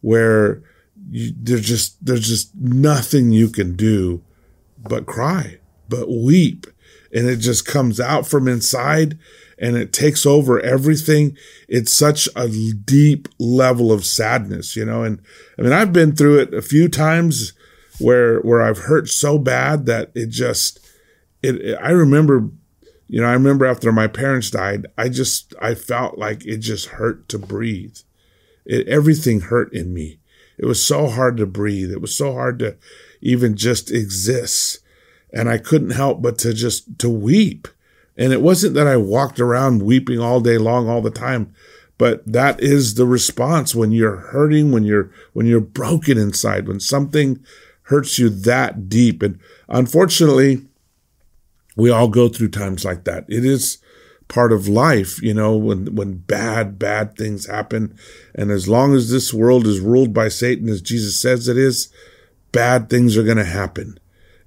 where 0.00 0.62
you, 1.10 1.32
there's 1.36 1.66
just 1.66 2.04
there's 2.04 2.26
just 2.26 2.54
nothing 2.54 3.32
you 3.32 3.48
can 3.48 3.76
do 3.76 4.22
but 4.78 5.06
cry, 5.06 5.58
but 5.88 6.08
weep, 6.08 6.66
and 7.12 7.26
it 7.26 7.36
just 7.36 7.66
comes 7.66 8.00
out 8.00 8.26
from 8.26 8.48
inside 8.48 9.18
and 9.58 9.76
it 9.76 9.92
takes 9.92 10.26
over 10.26 10.60
everything. 10.60 11.36
It's 11.68 11.92
such 11.92 12.28
a 12.36 12.48
deep 12.48 13.28
level 13.38 13.90
of 13.90 14.04
sadness, 14.04 14.76
you 14.76 14.84
know. 14.84 15.02
And 15.02 15.20
I 15.58 15.62
mean, 15.62 15.72
I've 15.72 15.92
been 15.92 16.14
through 16.14 16.40
it 16.40 16.54
a 16.54 16.62
few 16.62 16.88
times 16.88 17.52
where 17.98 18.40
where 18.40 18.62
I've 18.62 18.78
hurt 18.78 19.08
so 19.08 19.38
bad 19.38 19.86
that 19.86 20.10
it 20.14 20.28
just 20.28 20.80
it, 21.42 21.56
it 21.56 21.78
I 21.80 21.90
remember 21.90 22.50
you 23.08 23.20
know, 23.20 23.28
I 23.28 23.34
remember 23.34 23.66
after 23.66 23.92
my 23.92 24.08
parents 24.08 24.50
died, 24.50 24.86
I 24.98 25.08
just 25.08 25.54
I 25.60 25.74
felt 25.74 26.18
like 26.18 26.44
it 26.44 26.58
just 26.58 26.86
hurt 26.88 27.28
to 27.28 27.38
breathe. 27.38 27.98
It, 28.64 28.88
everything 28.88 29.42
hurt 29.42 29.72
in 29.72 29.94
me. 29.94 30.18
It 30.58 30.66
was 30.66 30.84
so 30.84 31.06
hard 31.06 31.36
to 31.36 31.46
breathe. 31.46 31.92
It 31.92 32.00
was 32.00 32.16
so 32.16 32.32
hard 32.32 32.58
to 32.60 32.76
even 33.20 33.56
just 33.56 33.90
exist. 33.90 34.80
And 35.32 35.48
I 35.48 35.58
couldn't 35.58 35.90
help 35.90 36.22
but 36.22 36.38
to 36.38 36.52
just 36.52 36.98
to 36.98 37.08
weep. 37.08 37.68
And 38.16 38.32
it 38.32 38.40
wasn't 38.40 38.74
that 38.74 38.86
I 38.86 38.96
walked 38.96 39.38
around 39.38 39.82
weeping 39.82 40.18
all 40.18 40.40
day 40.40 40.58
long 40.58 40.88
all 40.88 41.02
the 41.02 41.10
time, 41.10 41.54
but 41.98 42.26
that 42.26 42.60
is 42.60 42.94
the 42.94 43.06
response 43.06 43.74
when 43.74 43.92
you're 43.92 44.16
hurting, 44.16 44.72
when 44.72 44.84
you're 44.84 45.10
when 45.32 45.46
you're 45.46 45.60
broken 45.60 46.18
inside, 46.18 46.66
when 46.66 46.80
something 46.80 47.44
hurts 47.86 48.18
you 48.18 48.28
that 48.28 48.88
deep. 48.88 49.22
And 49.22 49.38
unfortunately, 49.68 50.66
we 51.76 51.90
all 51.90 52.08
go 52.08 52.28
through 52.28 52.48
times 52.48 52.84
like 52.84 53.04
that. 53.04 53.24
It 53.28 53.44
is 53.44 53.78
part 54.28 54.52
of 54.52 54.66
life, 54.66 55.22
you 55.22 55.32
know, 55.32 55.56
when, 55.56 55.94
when 55.94 56.16
bad, 56.16 56.78
bad 56.78 57.16
things 57.16 57.46
happen. 57.46 57.96
And 58.34 58.50
as 58.50 58.68
long 58.68 58.94
as 58.94 59.10
this 59.10 59.32
world 59.32 59.66
is 59.66 59.80
ruled 59.80 60.12
by 60.12 60.28
Satan, 60.28 60.68
as 60.68 60.82
Jesus 60.82 61.20
says 61.20 61.46
it 61.48 61.56
is, 61.56 61.92
bad 62.50 62.90
things 62.90 63.16
are 63.16 63.22
going 63.22 63.36
to 63.36 63.44
happen. 63.44 63.98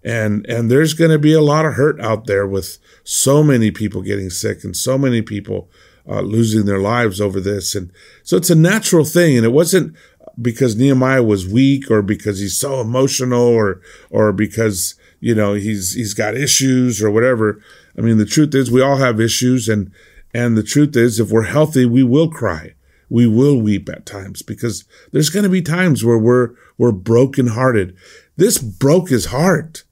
And, 0.04 0.46
and 0.48 0.70
there's 0.70 0.94
going 0.94 1.12
to 1.12 1.20
be 1.20 1.34
a 1.34 1.42
lot 1.42 1.66
of 1.66 1.74
hurt 1.74 2.00
out 2.02 2.26
there 2.26 2.48
with 2.48 2.78
so 3.04 3.44
many 3.44 3.72
people 3.72 4.02
getting 4.02 4.30
sick 4.30 4.64
and 4.64 4.76
so 4.76 4.98
many 4.98 5.22
people 5.22 5.70
uh, 6.08 6.22
losing 6.22 6.66
their 6.66 6.80
lives 6.80 7.22
over 7.22 7.40
this. 7.40 7.76
And 7.76 7.92
so 8.24 8.36
it's 8.36 8.50
a 8.50 8.56
natural 8.56 9.06
thing. 9.06 9.38
And 9.38 9.46
it 9.46 9.52
wasn't 9.52 9.96
because 10.42 10.76
Nehemiah 10.76 11.24
was 11.24 11.48
weak 11.48 11.90
or 11.90 12.02
because 12.02 12.40
he's 12.40 12.58
so 12.58 12.82
emotional 12.82 13.48
or, 13.48 13.82
or 14.10 14.32
because, 14.32 14.96
you 15.20 15.36
know, 15.36 15.54
he's, 15.54 15.94
he's 15.94 16.14
got 16.14 16.36
issues 16.36 17.02
or 17.02 17.12
whatever. 17.12 17.62
I 17.98 18.02
mean, 18.02 18.18
the 18.18 18.26
truth 18.26 18.56
is 18.56 18.72
we 18.72 18.82
all 18.82 18.98
have 18.98 19.20
issues 19.20 19.68
and, 19.68 19.92
and 20.34 20.58
the 20.58 20.64
truth 20.64 20.96
is 20.96 21.20
if 21.20 21.32
we're 21.32 21.44
healthy, 21.44 21.86
we 21.86 22.04
will 22.04 22.30
cry. 22.30 22.76
We 23.10 23.26
will 23.28 23.60
weep 23.60 23.90
at 23.90 24.06
times 24.06 24.42
because 24.44 24.86
there's 25.12 25.30
going 25.30 25.44
to 25.44 25.50
be 25.50 25.64
times 25.64 26.06
where 26.06 26.18
we're, 26.18 26.52
we're 26.78 26.92
brokenhearted. 26.92 27.98
This 28.38 28.60
broke 28.60 29.10
his 29.10 29.28
heart. 29.28 29.84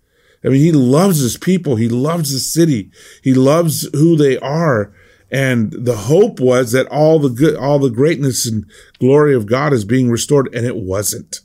I 0.45 0.49
mean, 0.49 0.61
he 0.61 0.71
loves 0.71 1.19
his 1.19 1.35
people. 1.35 1.75
He 1.75 1.89
loves 1.89 2.31
the 2.31 2.39
city. 2.39 2.91
He 3.23 3.33
loves 3.33 3.89
who 3.93 4.15
they 4.15 4.37
are. 4.37 4.93
And 5.29 5.71
the 5.73 5.95
hope 5.95 6.39
was 6.39 6.71
that 6.71 6.87
all 6.87 7.19
the 7.19 7.29
good, 7.29 7.55
all 7.55 7.79
the 7.79 7.89
greatness 7.89 8.45
and 8.45 8.65
glory 8.99 9.33
of 9.33 9.45
God 9.45 9.73
is 9.73 9.83
being 9.83 10.09
restored. 10.09 10.53
And 10.53 10.65
it 10.65 10.77
wasn't. 10.77 11.41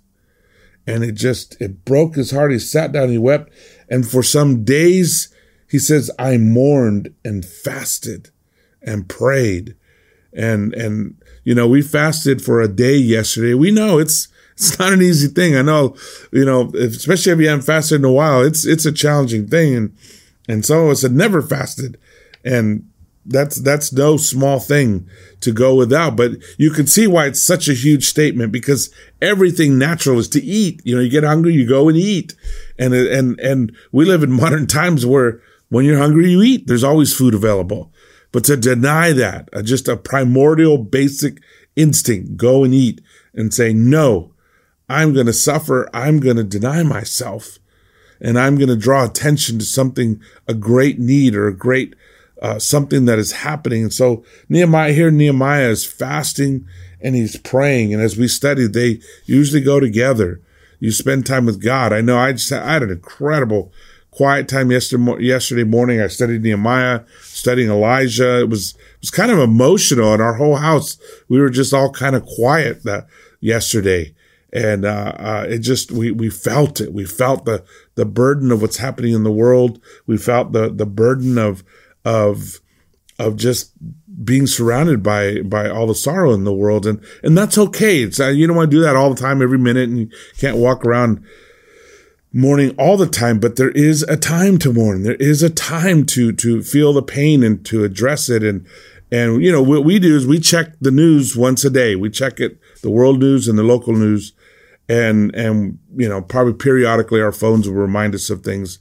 And 0.86 1.04
it 1.04 1.12
just, 1.12 1.60
it 1.60 1.84
broke 1.84 2.14
his 2.14 2.30
heart. 2.30 2.52
He 2.52 2.58
sat 2.58 2.92
down, 2.92 3.08
he 3.08 3.18
wept. 3.18 3.52
And 3.88 4.08
for 4.08 4.22
some 4.22 4.64
days, 4.64 5.34
he 5.68 5.78
says, 5.78 6.10
I 6.18 6.36
mourned 6.38 7.14
and 7.24 7.44
fasted 7.44 8.30
and 8.82 9.08
prayed. 9.08 9.76
And, 10.32 10.74
and, 10.74 11.20
you 11.44 11.54
know, 11.54 11.68
we 11.68 11.82
fasted 11.82 12.42
for 12.42 12.60
a 12.60 12.68
day 12.68 12.96
yesterday. 12.96 13.54
We 13.54 13.70
know 13.70 13.98
it's, 13.98 14.28
it's 14.54 14.78
not 14.78 14.92
an 14.92 15.02
easy 15.02 15.28
thing. 15.28 15.56
I 15.56 15.62
know, 15.62 15.96
you 16.32 16.44
know, 16.44 16.70
especially 16.78 17.32
if 17.32 17.40
you 17.40 17.48
haven't 17.48 17.64
fasted 17.64 18.00
in 18.00 18.04
a 18.04 18.12
while, 18.12 18.42
it's, 18.42 18.66
it's 18.66 18.86
a 18.86 18.92
challenging 18.92 19.46
thing. 19.48 19.74
And, 19.74 19.96
and 20.48 20.64
some 20.64 20.78
of 20.78 20.90
us 20.90 21.02
had 21.02 21.12
never 21.12 21.42
fasted 21.42 21.98
and 22.44 22.88
that's, 23.24 23.60
that's 23.60 23.92
no 23.92 24.16
small 24.16 24.58
thing 24.58 25.08
to 25.40 25.52
go 25.52 25.74
without, 25.74 26.16
but 26.16 26.32
you 26.58 26.70
can 26.70 26.86
see 26.86 27.06
why 27.06 27.26
it's 27.26 27.42
such 27.42 27.68
a 27.68 27.74
huge 27.74 28.04
statement 28.06 28.52
because 28.52 28.92
everything 29.20 29.78
natural 29.78 30.18
is 30.18 30.28
to 30.30 30.42
eat. 30.42 30.80
You 30.84 30.96
know, 30.96 31.02
you 31.02 31.10
get 31.10 31.24
hungry, 31.24 31.52
you 31.52 31.68
go 31.68 31.88
and 31.88 31.96
eat. 31.96 32.34
And, 32.78 32.94
and, 32.94 33.38
and 33.40 33.76
we 33.92 34.04
live 34.04 34.22
in 34.22 34.32
modern 34.32 34.66
times 34.66 35.06
where 35.06 35.40
when 35.68 35.84
you're 35.84 35.98
hungry, 35.98 36.30
you 36.30 36.42
eat. 36.42 36.66
There's 36.66 36.84
always 36.84 37.16
food 37.16 37.34
available. 37.34 37.92
But 38.32 38.44
to 38.44 38.56
deny 38.56 39.12
that, 39.12 39.48
uh, 39.52 39.62
just 39.62 39.88
a 39.88 39.96
primordial 39.96 40.78
basic 40.78 41.40
instinct, 41.76 42.36
go 42.36 42.64
and 42.64 42.74
eat 42.74 43.00
and 43.34 43.52
say, 43.52 43.72
no, 43.72 44.32
I'm 44.88 45.12
going 45.12 45.26
to 45.26 45.32
suffer. 45.32 45.88
I'm 45.94 46.20
going 46.20 46.36
to 46.36 46.44
deny 46.44 46.82
myself 46.82 47.58
and 48.22 48.38
I'm 48.38 48.56
going 48.56 48.68
to 48.68 48.76
draw 48.76 49.04
attention 49.04 49.58
to 49.58 49.64
something, 49.64 50.22
a 50.46 50.54
great 50.54 50.98
need 50.98 51.34
or 51.34 51.48
a 51.48 51.56
great, 51.56 51.94
uh, 52.42 52.58
something 52.58 53.04
that 53.04 53.20
is 53.20 53.32
happening. 53.32 53.84
And 53.84 53.92
so 53.94 54.24
Nehemiah 54.48 54.92
here, 54.92 55.10
Nehemiah 55.10 55.68
is 55.68 55.86
fasting 55.86 56.66
and 57.00 57.14
he's 57.14 57.36
praying. 57.38 57.94
And 57.94 58.02
as 58.02 58.16
we 58.16 58.26
studied, 58.26 58.72
they 58.72 59.00
usually 59.24 59.62
go 59.62 59.78
together. 59.78 60.40
You 60.80 60.90
spend 60.90 61.24
time 61.24 61.46
with 61.46 61.62
God. 61.62 61.92
I 61.92 62.00
know 62.00 62.18
I 62.18 62.32
just, 62.32 62.50
I 62.50 62.72
had 62.72 62.82
an 62.82 62.90
incredible 62.90 63.72
quiet 64.10 64.48
time 64.48 64.72
yesterday, 64.72 65.22
yesterday 65.22 65.62
morning. 65.62 66.00
I 66.00 66.08
studied 66.08 66.42
Nehemiah, 66.42 67.02
studying 67.20 67.70
Elijah. 67.70 68.40
It 68.40 68.48
was, 68.48 68.74
it 68.74 69.00
was 69.02 69.10
kind 69.10 69.30
of 69.30 69.38
emotional 69.38 70.12
in 70.12 70.20
our 70.20 70.34
whole 70.34 70.56
house. 70.56 70.98
We 71.28 71.40
were 71.40 71.48
just 71.48 71.72
all 71.72 71.92
kind 71.92 72.16
of 72.16 72.26
quiet 72.26 72.82
that 72.82 73.06
yesterday 73.40 74.14
and 74.52 74.84
uh, 74.84 75.14
uh, 75.16 75.46
it 75.48 75.60
just 75.60 75.90
we 75.90 76.10
we 76.10 76.28
felt 76.28 76.78
it. 76.78 76.92
We 76.92 77.06
felt 77.06 77.46
the 77.46 77.64
the 77.94 78.04
burden 78.04 78.52
of 78.52 78.60
what's 78.60 78.76
happening 78.76 79.14
in 79.14 79.24
the 79.24 79.32
world. 79.32 79.80
We 80.06 80.18
felt 80.18 80.52
the 80.52 80.68
the 80.68 80.84
burden 80.84 81.38
of 81.38 81.64
of 82.04 82.60
of 83.18 83.36
just 83.36 83.72
being 84.24 84.46
surrounded 84.46 85.02
by 85.02 85.42
by 85.42 85.68
all 85.68 85.86
the 85.86 85.94
sorrow 85.94 86.32
in 86.32 86.44
the 86.44 86.52
world, 86.52 86.86
and 86.86 87.02
and 87.22 87.36
that's 87.36 87.58
okay. 87.58 88.02
It's 88.02 88.20
uh, 88.20 88.28
you 88.28 88.46
don't 88.46 88.56
want 88.56 88.70
to 88.70 88.76
do 88.76 88.82
that 88.82 88.96
all 88.96 89.12
the 89.12 89.20
time, 89.20 89.42
every 89.42 89.58
minute, 89.58 89.88
and 89.88 89.98
you 89.98 90.10
can't 90.38 90.56
walk 90.56 90.84
around 90.84 91.24
mourning 92.32 92.74
all 92.78 92.96
the 92.96 93.06
time. 93.06 93.38
But 93.38 93.56
there 93.56 93.70
is 93.70 94.02
a 94.04 94.16
time 94.16 94.58
to 94.58 94.72
mourn. 94.72 95.02
There 95.02 95.14
is 95.14 95.42
a 95.42 95.50
time 95.50 96.04
to 96.06 96.32
to 96.32 96.62
feel 96.62 96.92
the 96.92 97.02
pain 97.02 97.42
and 97.42 97.64
to 97.66 97.84
address 97.84 98.28
it, 98.28 98.42
and 98.42 98.66
and 99.10 99.42
you 99.42 99.52
know 99.52 99.62
what 99.62 99.84
we 99.84 99.98
do 99.98 100.16
is 100.16 100.26
we 100.26 100.40
check 100.40 100.72
the 100.80 100.90
news 100.90 101.36
once 101.36 101.64
a 101.64 101.70
day. 101.70 101.94
We 101.96 102.10
check 102.10 102.40
it, 102.40 102.58
the 102.82 102.90
world 102.90 103.20
news 103.20 103.48
and 103.48 103.58
the 103.58 103.62
local 103.62 103.94
news 103.94 104.32
and 104.88 105.34
and 105.34 105.78
you 105.96 106.08
know 106.08 106.20
probably 106.20 106.52
periodically 106.52 107.20
our 107.20 107.32
phones 107.32 107.68
will 107.68 107.76
remind 107.76 108.14
us 108.14 108.30
of 108.30 108.42
things 108.42 108.78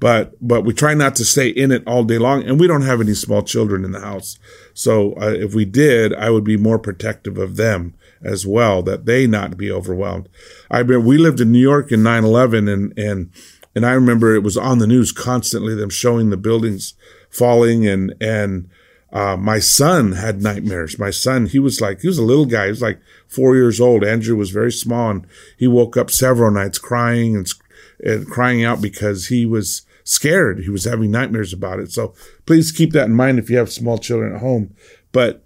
but 0.00 0.34
but 0.40 0.62
we 0.62 0.72
try 0.72 0.94
not 0.94 1.14
to 1.14 1.24
stay 1.24 1.48
in 1.48 1.70
it 1.70 1.86
all 1.86 2.02
day 2.02 2.18
long 2.18 2.42
and 2.42 2.58
we 2.58 2.66
don't 2.66 2.82
have 2.82 3.00
any 3.00 3.14
small 3.14 3.42
children 3.42 3.84
in 3.84 3.92
the 3.92 4.00
house 4.00 4.38
so 4.74 5.12
uh, 5.20 5.30
if 5.30 5.54
we 5.54 5.64
did 5.64 6.12
i 6.14 6.30
would 6.30 6.44
be 6.44 6.56
more 6.56 6.78
protective 6.78 7.38
of 7.38 7.56
them 7.56 7.94
as 8.22 8.46
well 8.46 8.82
that 8.82 9.06
they 9.06 9.26
not 9.26 9.56
be 9.56 9.70
overwhelmed 9.70 10.28
i 10.70 10.78
remember 10.78 11.06
we 11.06 11.18
lived 11.18 11.40
in 11.40 11.52
new 11.52 11.60
york 11.60 11.92
in 11.92 12.00
9-11 12.00 12.72
and 12.72 12.98
and 12.98 13.30
and 13.74 13.86
i 13.86 13.92
remember 13.92 14.34
it 14.34 14.42
was 14.42 14.56
on 14.56 14.78
the 14.78 14.86
news 14.86 15.12
constantly 15.12 15.74
them 15.74 15.90
showing 15.90 16.30
the 16.30 16.36
buildings 16.36 16.94
falling 17.30 17.86
and 17.86 18.14
and 18.20 18.68
uh, 19.12 19.36
my 19.36 19.58
son 19.58 20.12
had 20.12 20.40
nightmares. 20.40 20.96
My 20.96 21.10
son, 21.10 21.46
he 21.46 21.58
was 21.58 21.80
like, 21.80 22.00
he 22.00 22.06
was 22.06 22.18
a 22.18 22.22
little 22.22 22.46
guy. 22.46 22.66
He 22.66 22.70
was 22.70 22.80
like 22.80 23.00
four 23.26 23.56
years 23.56 23.80
old. 23.80 24.04
Andrew 24.04 24.36
was 24.36 24.50
very 24.50 24.70
small 24.70 25.10
and 25.10 25.26
he 25.58 25.66
woke 25.66 25.96
up 25.96 26.12
several 26.12 26.52
nights 26.52 26.78
crying 26.78 27.34
and, 27.34 27.52
and 27.98 28.24
crying 28.28 28.62
out 28.62 28.80
because 28.80 29.26
he 29.26 29.44
was 29.44 29.82
scared. 30.04 30.60
He 30.60 30.70
was 30.70 30.84
having 30.84 31.10
nightmares 31.10 31.52
about 31.52 31.80
it. 31.80 31.92
So 31.92 32.14
please 32.46 32.72
keep 32.72 32.92
that 32.92 33.06
in 33.06 33.14
mind 33.14 33.38
if 33.38 33.50
you 33.50 33.58
have 33.58 33.72
small 33.72 33.98
children 33.98 34.34
at 34.34 34.40
home. 34.40 34.74
But, 35.12 35.44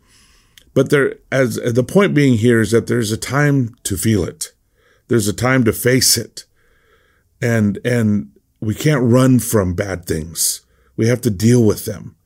but 0.75 0.91
there, 0.91 1.17
as 1.31 1.57
the 1.57 1.85
point 1.85 2.15
being 2.15 2.35
here 2.35 2.61
is 2.61 2.71
that 2.73 2.87
there's 2.87 3.13
a 3.13 3.17
time 3.17 3.75
to 3.85 3.97
feel 3.97 4.25
it. 4.25 4.53
There's 5.09 5.29
a 5.29 5.33
time 5.33 5.65
to 5.65 5.73
face 5.73 6.17
it. 6.17 6.45
And, 7.41 7.79
and 7.85 8.31
we 8.61 8.75
can't 8.75 9.03
run 9.03 9.39
from 9.39 9.75
bad 9.75 10.07
things. 10.07 10.63
We 10.97 11.09
have 11.09 11.21
to 11.23 11.31
deal 11.31 11.65
with 11.65 11.85
them. 11.85 12.17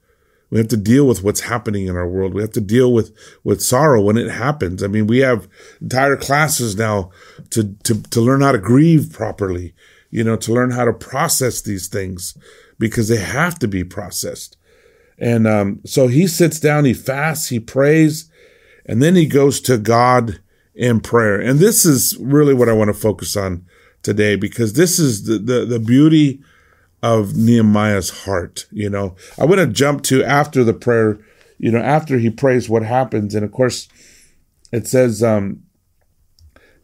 We 0.51 0.59
have 0.59 0.69
to 0.69 0.77
deal 0.77 1.07
with 1.07 1.23
what's 1.23 1.41
happening 1.41 1.87
in 1.87 1.97
our 1.97 2.09
world. 2.09 2.33
We 2.33 2.41
have 2.41 2.53
to 2.53 2.61
deal 2.61 2.93
with, 2.93 3.15
with 3.45 3.61
sorrow 3.61 4.01
when 4.01 4.17
it 4.17 4.31
happens. 4.31 4.83
I 4.83 4.87
mean, 4.87 5.07
we 5.07 5.19
have 5.19 5.49
entire 5.81 6.17
classes 6.17 6.77
now 6.77 7.11
to, 7.51 7.75
to, 7.85 8.03
to 8.03 8.21
learn 8.21 8.41
how 8.41 8.53
to 8.53 8.59
grieve 8.59 9.13
properly, 9.13 9.75
you 10.11 10.25
know, 10.25 10.37
to 10.37 10.53
learn 10.53 10.71
how 10.71 10.85
to 10.85 10.93
process 10.93 11.61
these 11.61 11.89
things 11.89 12.37
because 12.79 13.09
they 13.09 13.19
have 13.19 13.59
to 13.59 13.69
be 13.69 13.85
processed. 13.85 14.57
And, 15.19 15.47
um, 15.47 15.81
so 15.85 16.07
he 16.07 16.27
sits 16.27 16.61
down, 16.61 16.85
he 16.85 16.95
fasts, 16.95 17.49
he 17.49 17.61
prays, 17.61 18.31
and 18.87 19.03
then 19.03 19.17
he 19.17 19.27
goes 19.27 19.61
to 19.63 19.77
God 19.79 20.41
in 20.75 21.01
prayer. 21.01 21.41
And 21.41 21.59
this 21.59 21.85
is 21.85 22.17
really 22.21 22.55
what 22.55 22.69
I 22.69 22.73
want 22.73 22.89
to 22.89 22.95
focus 22.95 23.37
on 23.37 23.67
today 24.03 24.37
because 24.37 24.75
this 24.75 24.99
is 24.99 25.25
the, 25.25 25.39
the, 25.39 25.65
the 25.65 25.81
beauty 25.81 26.41
of 27.03 27.37
Nehemiah's 27.37 28.25
heart. 28.25 28.67
You 28.71 28.89
know, 28.89 29.17
I 29.39 29.45
want 29.45 29.61
to 29.61 29.67
jump 29.67 30.03
to 30.05 30.25
after 30.25 30.65
the 30.65 30.73
prayer. 30.73 31.19
you 31.59 31.73
know, 31.73 31.81
after 31.81 32.19
he 32.19 32.31
prays, 32.31 32.69
what 32.69 32.85
happens? 32.85 33.35
And 33.35 33.45
of 33.45 33.53
course, 33.53 33.89
it 34.73 34.87
says, 34.87 35.23
um, 35.23 35.63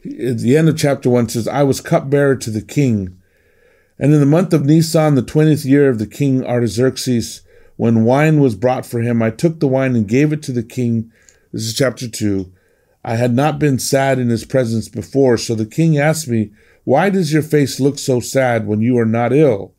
at 0.04 0.38
the 0.38 0.56
end 0.56 0.68
of 0.68 0.76
chapter 0.76 1.08
one 1.08 1.28
says, 1.28 1.48
I 1.48 1.62
was 1.62 1.80
cupbearer 1.80 2.36
to 2.36 2.50
the 2.50 2.62
king. 2.62 3.20
And 3.98 4.12
in 4.12 4.20
the 4.20 4.26
month 4.26 4.52
of 4.52 4.64
Nisan, 4.64 5.14
the 5.14 5.22
twentieth 5.22 5.64
year 5.64 5.88
of 5.88 5.98
the 5.98 6.06
king 6.06 6.44
Artaxerxes, 6.44 7.42
when 7.76 8.04
wine 8.04 8.40
was 8.40 8.54
brought 8.54 8.86
for 8.86 9.00
him, 9.00 9.22
I 9.22 9.30
took 9.30 9.60
the 9.60 9.68
wine 9.68 9.96
and 9.96 10.06
gave 10.06 10.32
it 10.32 10.42
to 10.44 10.52
the 10.52 10.62
king. 10.62 11.10
This 11.52 11.62
is 11.62 11.74
chapter 11.74 12.08
two. 12.08 12.52
I 13.04 13.16
had 13.16 13.34
not 13.34 13.58
been 13.58 13.78
sad 13.78 14.18
in 14.18 14.28
his 14.28 14.44
presence 14.44 14.88
before, 14.88 15.36
so 15.36 15.54
the 15.54 15.66
king 15.66 15.98
asked 15.98 16.28
me, 16.28 16.52
Why 16.84 17.10
does 17.10 17.32
your 17.32 17.42
face 17.42 17.78
look 17.80 17.98
so 17.98 18.20
sad 18.20 18.66
when 18.66 18.80
you 18.80 18.98
are 18.98 19.06
not 19.06 19.32
ill? 19.32 19.74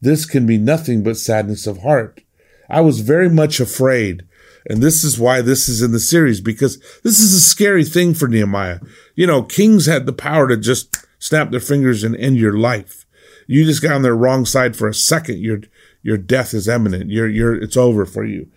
This 0.00 0.26
can 0.26 0.46
be 0.46 0.58
nothing 0.58 1.02
but 1.02 1.16
sadness 1.16 1.66
of 1.66 1.78
heart. 1.78 2.20
I 2.68 2.80
was 2.82 3.00
very 3.00 3.30
much 3.30 3.60
afraid. 3.60 4.25
And 4.68 4.82
this 4.82 5.04
is 5.04 5.18
why 5.18 5.42
this 5.42 5.68
is 5.68 5.80
in 5.80 5.92
the 5.92 6.00
series, 6.00 6.40
because 6.40 6.78
this 7.02 7.20
is 7.20 7.34
a 7.34 7.40
scary 7.40 7.84
thing 7.84 8.14
for 8.14 8.26
Nehemiah. 8.26 8.80
You 9.14 9.26
know, 9.26 9.42
kings 9.42 9.86
had 9.86 10.06
the 10.06 10.12
power 10.12 10.48
to 10.48 10.56
just 10.56 11.06
snap 11.18 11.50
their 11.50 11.60
fingers 11.60 12.02
and 12.02 12.16
end 12.16 12.36
your 12.36 12.58
life. 12.58 13.06
You 13.46 13.64
just 13.64 13.82
got 13.82 13.92
on 13.92 14.02
their 14.02 14.16
wrong 14.16 14.44
side 14.44 14.76
for 14.76 14.88
a 14.88 14.94
second, 14.94 15.38
your 15.38 15.60
your 16.02 16.16
death 16.16 16.52
is 16.52 16.68
imminent. 16.68 17.10
You're 17.10 17.28
you're 17.28 17.54
it's 17.54 17.76
over 17.76 18.04
for 18.04 18.24
you. 18.24 18.48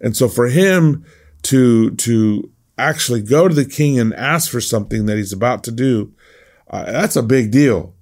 And 0.00 0.16
so 0.16 0.28
for 0.28 0.48
him 0.48 1.04
to 1.44 1.90
to 1.92 2.50
actually 2.78 3.22
go 3.22 3.48
to 3.48 3.54
the 3.54 3.64
king 3.64 3.98
and 3.98 4.14
ask 4.14 4.50
for 4.50 4.60
something 4.60 5.06
that 5.06 5.16
he's 5.16 5.32
about 5.32 5.64
to 5.64 5.72
do, 5.72 6.12
uh, 6.70 6.84
that's 6.84 7.16
a 7.16 7.22
big 7.22 7.50
deal. 7.50 7.94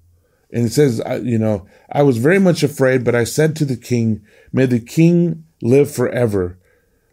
And 0.52 0.66
it 0.66 0.72
says, 0.72 1.02
you 1.22 1.38
know, 1.38 1.66
I 1.90 2.02
was 2.02 2.18
very 2.18 2.38
much 2.38 2.62
afraid, 2.62 3.04
but 3.04 3.14
I 3.14 3.24
said 3.24 3.56
to 3.56 3.64
the 3.64 3.76
king, 3.76 4.24
May 4.52 4.66
the 4.66 4.80
king 4.80 5.44
live 5.60 5.90
forever. 5.90 6.58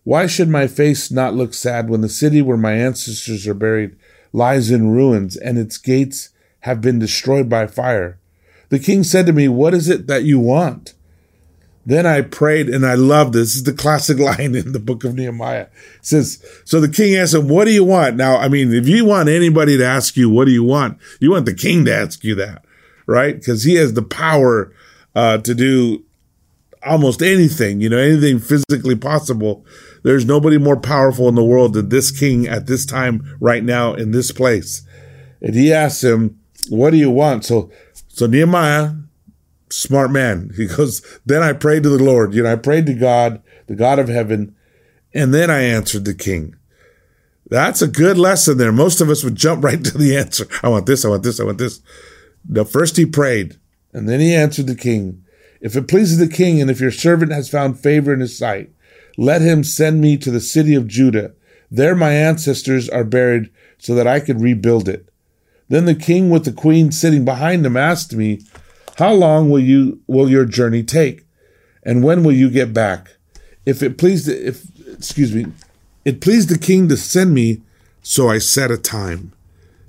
Why 0.04 0.28
should 0.28 0.50
my 0.50 0.68
face 0.68 1.12
not 1.12 1.34
look 1.34 1.54
sad 1.54 1.90
when 1.90 2.02
the 2.02 2.10
city 2.10 2.42
where 2.42 2.58
my 2.58 2.74
ancestors 2.74 3.48
are 3.48 3.54
buried 3.54 3.96
lies 4.34 4.70
in 4.70 4.92
ruins 4.92 5.38
and 5.38 5.58
its 5.58 5.78
gates 5.78 6.30
have 6.62 6.82
been 6.82 7.00
destroyed 7.00 7.50
by 7.50 7.68
fire? 7.68 8.20
The 8.70 8.80
king 8.80 9.04
said 9.04 9.26
to 9.28 9.34
me, 9.34 9.48
What 9.48 9.74
is 9.74 9.88
it 9.88 10.08
that 10.08 10.24
you 10.24 10.40
want? 10.40 10.94
Then 11.86 12.06
I 12.06 12.22
prayed, 12.22 12.70
and 12.70 12.86
I 12.86 12.96
love 12.96 13.34
this. 13.34 13.50
This 13.50 13.56
is 13.58 13.64
the 13.64 13.74
classic 13.74 14.18
line 14.20 14.56
in 14.56 14.72
the 14.72 14.80
book 14.80 15.04
of 15.04 15.16
Nehemiah. 15.16 15.68
It 15.96 16.06
says, 16.06 16.44
So 16.66 16.82
the 16.82 16.90
king 16.90 17.16
asked 17.16 17.34
him, 17.34 17.48
What 17.48 17.66
do 17.66 17.72
you 17.72 17.84
want? 17.84 18.16
Now, 18.16 18.38
I 18.38 18.50
mean, 18.50 18.74
if 18.74 18.88
you 18.88 19.06
want 19.06 19.30
anybody 19.30 19.78
to 19.78 19.86
ask 19.86 20.18
you, 20.18 20.30
What 20.30 20.46
do 20.46 20.52
you 20.52 20.64
want? 20.64 20.98
You 21.20 21.32
want 21.32 21.46
the 21.46 21.54
king 21.54 21.86
to 21.86 21.94
ask 21.94 22.24
you 22.24 22.36
that, 22.36 22.66
right? 23.06 23.36
Because 23.36 23.64
he 23.64 23.76
has 23.76 23.94
the 23.94 24.02
power 24.02 24.74
uh, 25.16 25.38
to 25.40 25.54
do 25.54 26.04
almost 26.86 27.22
anything, 27.22 27.82
you 27.82 27.90
know, 27.90 27.98
anything 27.98 28.40
physically 28.40 28.96
possible. 28.96 29.66
There's 30.04 30.26
nobody 30.26 30.58
more 30.58 30.80
powerful 30.80 31.30
in 31.30 31.36
the 31.36 31.44
world 31.44 31.74
than 31.74 31.90
this 31.90 32.12
king 32.12 32.48
at 32.48 32.68
this 32.68 32.86
time, 32.86 33.38
right 33.40 33.64
now, 33.64 33.94
in 33.94 34.12
this 34.12 34.32
place. 34.32 34.86
And 35.42 35.56
he 35.56 35.74
asks 35.74 36.04
him, 36.04 36.40
What 36.70 36.92
do 36.92 36.98
you 36.98 37.10
want? 37.10 37.46
So, 37.46 37.72
so 38.08 38.26
Nehemiah, 38.26 38.94
smart 39.70 40.12
man, 40.12 40.52
he 40.58 40.68
goes, 40.68 41.02
Then 41.26 41.44
I 41.44 41.54
prayed 41.54 41.84
to 41.84 41.90
the 41.90 42.04
Lord. 42.04 42.34
You 42.34 42.44
know, 42.44 42.52
I 42.52 42.58
prayed 42.58 42.86
to 42.88 42.94
God, 42.94 43.42
the 43.68 43.76
God 43.76 44.00
of 44.00 44.10
heaven, 44.10 44.56
and 45.14 45.34
then 45.34 45.50
I 45.50 45.62
answered 45.62 46.06
the 46.06 46.14
king. 46.14 46.56
That's 47.50 47.82
a 47.82 47.88
good 47.88 48.18
lesson 48.18 48.58
there. 48.58 48.72
Most 48.72 49.02
of 49.02 49.10
us 49.10 49.24
would 49.24 49.36
jump 49.36 49.64
right 49.64 49.84
to 49.84 49.98
the 49.98 50.18
answer. 50.18 50.48
I 50.64 50.70
want 50.70 50.86
this, 50.86 51.06
I 51.06 51.10
want 51.10 51.24
this, 51.24 51.40
I 51.40 51.44
want 51.44 51.58
this. 51.58 51.82
No, 52.48 52.66
first 52.66 52.98
he 52.98 53.06
prayed, 53.06 53.58
and 53.94 54.10
then 54.10 54.20
he 54.20 54.34
answered 54.34 54.68
the 54.68 54.76
king. 54.76 55.23
If 55.64 55.78
it 55.78 55.88
pleases 55.88 56.18
the 56.18 56.28
king, 56.28 56.60
and 56.62 56.70
if 56.70 56.82
your 56.82 56.92
servant 56.92 57.32
has 57.32 57.50
found 57.50 57.80
favor 57.80 58.14
in 58.14 58.20
his 58.20 58.38
sight, 58.38 58.70
let 59.18 59.42
him 59.42 59.64
send 59.64 60.02
me 60.02 60.18
to 60.18 60.30
the 60.30 60.42
city 60.42 60.76
of 60.76 60.90
Judah. 60.90 61.32
There 61.72 61.96
my 61.96 62.12
ancestors 62.12 62.90
are 62.90 63.06
buried, 63.06 63.50
so 63.78 63.96
that 63.96 64.06
I 64.06 64.20
can 64.20 64.40
rebuild 64.40 64.90
it. 64.90 65.08
Then 65.70 65.86
the 65.86 65.96
king, 65.96 66.30
with 66.30 66.44
the 66.44 66.52
queen 66.52 66.92
sitting 66.92 67.24
behind 67.24 67.66
him, 67.66 67.78
asked 67.78 68.14
me, 68.14 68.42
How 68.98 69.14
long 69.14 69.50
will 69.50 69.62
you 69.62 70.02
will 70.06 70.30
your 70.30 70.46
journey 70.46 70.84
take? 70.84 71.26
And 71.84 72.04
when 72.04 72.26
will 72.26 72.34
you 72.34 72.50
get 72.50 72.74
back? 72.74 73.16
If 73.66 73.82
it 73.82 73.98
pleased 73.98 74.28
if 74.28 74.66
excuse 74.94 75.34
me, 75.34 75.46
it 76.04 76.20
pleased 76.20 76.50
the 76.50 76.58
king 76.58 76.90
to 76.90 76.98
send 76.98 77.34
me, 77.34 77.62
so 78.02 78.30
I 78.30 78.40
set 78.40 78.70
a 78.70 78.78
time. 78.78 79.32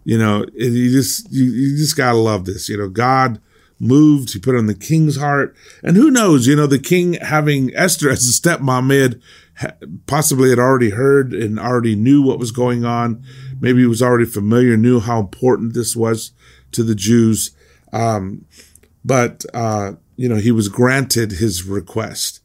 You 0.04 0.18
know, 0.18 0.46
you 0.54 0.92
just 0.92 1.32
you, 1.32 1.44
you 1.44 1.76
just 1.76 1.96
gotta 1.96 2.18
love 2.18 2.44
this. 2.44 2.68
You 2.68 2.78
know, 2.78 2.88
God 2.88 3.40
moved. 3.86 4.32
He 4.32 4.38
put 4.38 4.56
on 4.56 4.66
the 4.66 4.74
king's 4.74 5.16
heart. 5.16 5.54
And 5.82 5.96
who 5.96 6.10
knows, 6.10 6.46
you 6.46 6.56
know, 6.56 6.66
the 6.66 6.78
king 6.78 7.14
having 7.14 7.74
Esther 7.74 8.10
as 8.10 8.28
a 8.28 8.32
stepmom 8.32 8.90
had 8.90 9.20
possibly 10.06 10.50
had 10.50 10.58
already 10.58 10.90
heard 10.90 11.32
and 11.32 11.58
already 11.58 11.94
knew 11.94 12.22
what 12.22 12.38
was 12.38 12.50
going 12.50 12.84
on. 12.84 13.22
Maybe 13.60 13.80
he 13.80 13.86
was 13.86 14.02
already 14.02 14.24
familiar, 14.24 14.76
knew 14.76 15.00
how 15.00 15.20
important 15.20 15.74
this 15.74 15.94
was 15.94 16.32
to 16.72 16.82
the 16.82 16.94
Jews. 16.94 17.52
Um, 17.92 18.46
but, 19.04 19.44
uh, 19.54 19.92
you 20.16 20.28
know, 20.28 20.36
he 20.36 20.50
was 20.50 20.68
granted 20.68 21.32
his 21.32 21.64
request. 21.64 22.40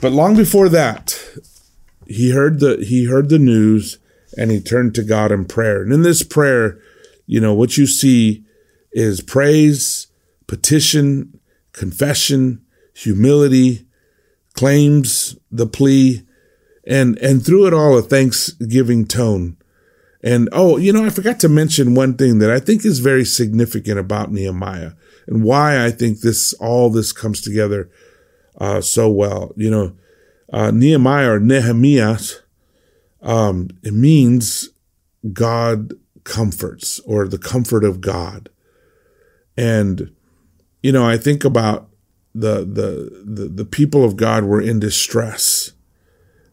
But 0.00 0.12
long 0.12 0.36
before 0.36 0.68
that, 0.68 1.18
he 2.06 2.32
heard 2.32 2.60
the, 2.60 2.84
he 2.86 3.06
heard 3.06 3.30
the 3.30 3.38
news 3.38 3.98
and 4.36 4.50
he 4.50 4.60
turned 4.60 4.94
to 4.96 5.02
God 5.02 5.32
in 5.32 5.46
prayer. 5.46 5.82
And 5.82 5.92
in 5.92 6.02
this 6.02 6.22
prayer, 6.22 6.78
you 7.26 7.40
know, 7.40 7.54
what 7.54 7.78
you 7.78 7.86
see 7.86 8.44
is 8.94 9.20
praise, 9.20 10.06
petition, 10.46 11.38
confession, 11.72 12.64
humility, 12.94 13.86
claims 14.54 15.36
the 15.50 15.66
plea, 15.66 16.22
and 16.86 17.18
and 17.18 17.44
through 17.44 17.66
it 17.66 17.74
all 17.74 17.98
a 17.98 18.02
thanksgiving 18.02 19.04
tone. 19.04 19.56
And 20.22 20.48
oh, 20.52 20.78
you 20.78 20.92
know, 20.92 21.04
I 21.04 21.10
forgot 21.10 21.40
to 21.40 21.48
mention 21.50 21.94
one 21.94 22.14
thing 22.14 22.38
that 22.38 22.50
I 22.50 22.60
think 22.60 22.86
is 22.86 23.00
very 23.00 23.26
significant 23.26 23.98
about 23.98 24.32
Nehemiah 24.32 24.92
and 25.26 25.42
why 25.42 25.84
I 25.84 25.90
think 25.90 26.20
this 26.20 26.54
all 26.54 26.88
this 26.88 27.12
comes 27.12 27.40
together 27.40 27.90
uh, 28.58 28.80
so 28.80 29.10
well. 29.10 29.52
You 29.56 29.70
know, 29.70 29.96
uh, 30.52 30.70
Nehemiah 30.70 31.32
or 31.32 31.40
Nehemiah, 31.40 32.18
um, 33.22 33.68
it 33.82 33.92
means 33.92 34.70
God 35.32 35.94
comforts 36.24 37.00
or 37.00 37.28
the 37.28 37.38
comfort 37.38 37.84
of 37.84 38.00
God. 38.00 38.48
And, 39.56 40.14
you 40.82 40.92
know, 40.92 41.06
I 41.06 41.16
think 41.16 41.44
about 41.44 41.88
the, 42.34 42.60
the, 42.60 43.22
the, 43.24 43.48
the 43.48 43.64
people 43.64 44.04
of 44.04 44.16
God 44.16 44.44
were 44.44 44.60
in 44.60 44.80
distress. 44.80 45.72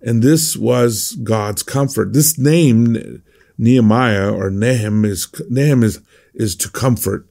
And 0.01 0.21
this 0.21 0.55
was 0.55 1.13
God's 1.23 1.63
comfort. 1.63 2.13
This 2.13 2.37
name, 2.37 3.23
Nehemiah 3.57 4.31
or 4.31 4.49
Nahum 4.49 5.05
is, 5.05 5.27
Nahum 5.49 5.83
is, 5.83 6.01
is 6.33 6.55
to 6.57 6.69
comfort. 6.69 7.27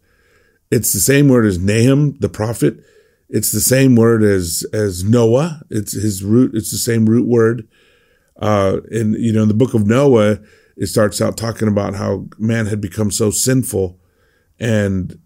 It's 0.70 0.92
the 0.92 1.00
same 1.00 1.28
word 1.28 1.46
as 1.46 1.58
Nahum, 1.58 2.16
the 2.18 2.28
prophet. 2.28 2.78
It's 3.28 3.52
the 3.52 3.60
same 3.60 3.96
word 3.96 4.22
as, 4.22 4.64
as 4.72 5.04
Noah. 5.04 5.62
It's 5.70 5.92
his 5.92 6.22
root. 6.22 6.54
It's 6.54 6.70
the 6.70 6.78
same 6.78 7.06
root 7.06 7.26
word. 7.26 7.68
Uh, 8.40 8.78
and, 8.90 9.14
you 9.14 9.32
know, 9.32 9.42
in 9.42 9.48
the 9.48 9.54
book 9.54 9.74
of 9.74 9.86
Noah, 9.86 10.38
it 10.76 10.86
starts 10.86 11.20
out 11.20 11.36
talking 11.36 11.68
about 11.68 11.94
how 11.94 12.26
man 12.38 12.66
had 12.66 12.80
become 12.80 13.10
so 13.10 13.30
sinful 13.30 13.98
and 14.58 15.18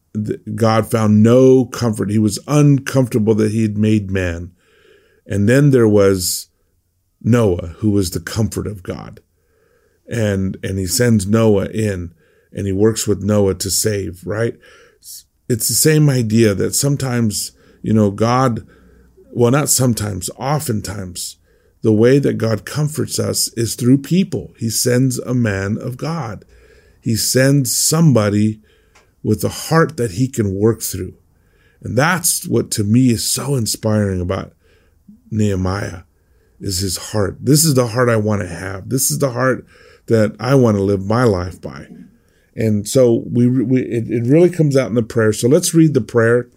God 0.55 0.91
found 0.91 1.23
no 1.23 1.65
comfort. 1.65 2.11
He 2.11 2.19
was 2.19 2.39
uncomfortable 2.47 3.35
that 3.35 3.53
he 3.53 3.63
had 3.63 3.77
made 3.77 4.11
man. 4.11 4.53
And 5.27 5.49
then 5.49 5.71
there 5.71 5.89
was 5.89 6.49
Noah, 7.21 7.69
who 7.79 7.91
was 7.91 8.11
the 8.11 8.21
comfort 8.21 8.67
of 8.67 8.83
God. 8.83 9.21
And, 10.09 10.57
and 10.63 10.79
he 10.79 10.87
sends 10.87 11.27
Noah 11.27 11.67
in 11.67 12.15
and 12.53 12.67
he 12.67 12.73
works 12.73 13.07
with 13.07 13.23
Noah 13.23 13.55
to 13.55 13.71
save, 13.71 14.25
right? 14.27 14.57
It's 15.49 15.69
the 15.69 15.75
same 15.75 16.09
idea 16.09 16.55
that 16.55 16.75
sometimes, 16.75 17.53
you 17.83 17.93
know, 17.93 18.11
God, 18.11 18.67
well, 19.33 19.51
not 19.51 19.69
sometimes, 19.69 20.31
oftentimes, 20.37 21.39
the 21.83 21.93
way 21.93 22.19
that 22.19 22.39
God 22.39 22.65
comforts 22.65 23.19
us 23.19 23.49
is 23.55 23.75
through 23.75 23.99
people. 23.99 24.55
He 24.59 24.71
sends 24.71 25.19
a 25.19 25.35
man 25.35 25.77
of 25.77 25.97
God. 25.97 26.45
He 27.03 27.17
sends 27.17 27.77
somebody 27.77 28.63
with 29.25 29.43
a 29.43 29.49
heart 29.49 29.97
that 29.97 30.13
he 30.13 30.29
can 30.29 30.55
work 30.55 30.83
through. 30.83 31.15
And 31.83 31.99
that's 31.99 32.47
what 32.47 32.71
to 32.73 32.85
me 32.85 33.11
is 33.11 33.29
so 33.29 33.57
inspiring 33.57 34.21
about 34.21 34.53
Nehemiah 35.31 36.03
is 36.61 36.79
his 36.79 36.97
heart. 37.11 37.39
This 37.41 37.65
is 37.65 37.75
the 37.75 37.89
heart 37.89 38.09
I 38.09 38.17
want 38.17 38.43
to 38.43 38.49
have. 38.49 38.89
This 38.89 39.11
is 39.11 39.19
the 39.19 39.31
heart 39.31 39.67
that 40.07 40.37
I 40.39 40.55
want 40.55 40.77
to 40.77 40.83
live 40.83 41.05
my 41.05 41.25
life 41.25 41.61
by. 41.61 41.89
And 42.55 42.87
so 42.87 43.25
we, 43.31 43.49
we 43.49 43.81
it, 43.83 44.09
it 44.09 44.27
really 44.27 44.51
comes 44.51 44.77
out 44.77 44.89
in 44.89 44.95
the 44.95 45.03
prayer. 45.03 45.33
So 45.33 45.49
let's 45.49 45.75
read 45.75 45.95
the 45.95 46.01
prayer. 46.01 46.49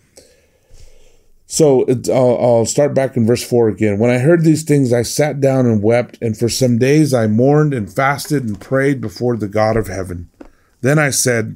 So 1.48 1.86
it, 1.86 2.10
I'll, 2.10 2.38
I'll 2.40 2.66
start 2.66 2.94
back 2.94 3.16
in 3.16 3.26
verse 3.26 3.44
4 3.44 3.70
again. 3.70 3.98
When 3.98 4.12
I 4.12 4.20
heard 4.20 4.44
these 4.44 4.64
things, 4.64 4.92
I 4.92 5.02
sat 5.02 5.40
down 5.40 5.66
and 5.66 5.82
wept, 5.82 6.18
and 6.22 6.38
for 6.38 6.50
some 6.50 6.78
days 6.78 7.14
I 7.14 7.28
mourned 7.28 7.74
and 7.74 7.92
fasted 7.92 8.44
and 8.44 8.60
prayed 8.60 9.00
before 9.00 9.38
the 9.38 9.48
God 9.48 9.78
of 9.78 9.88
heaven. 9.88 10.30
Then 10.82 11.00
I 11.00 11.10
said, 11.10 11.56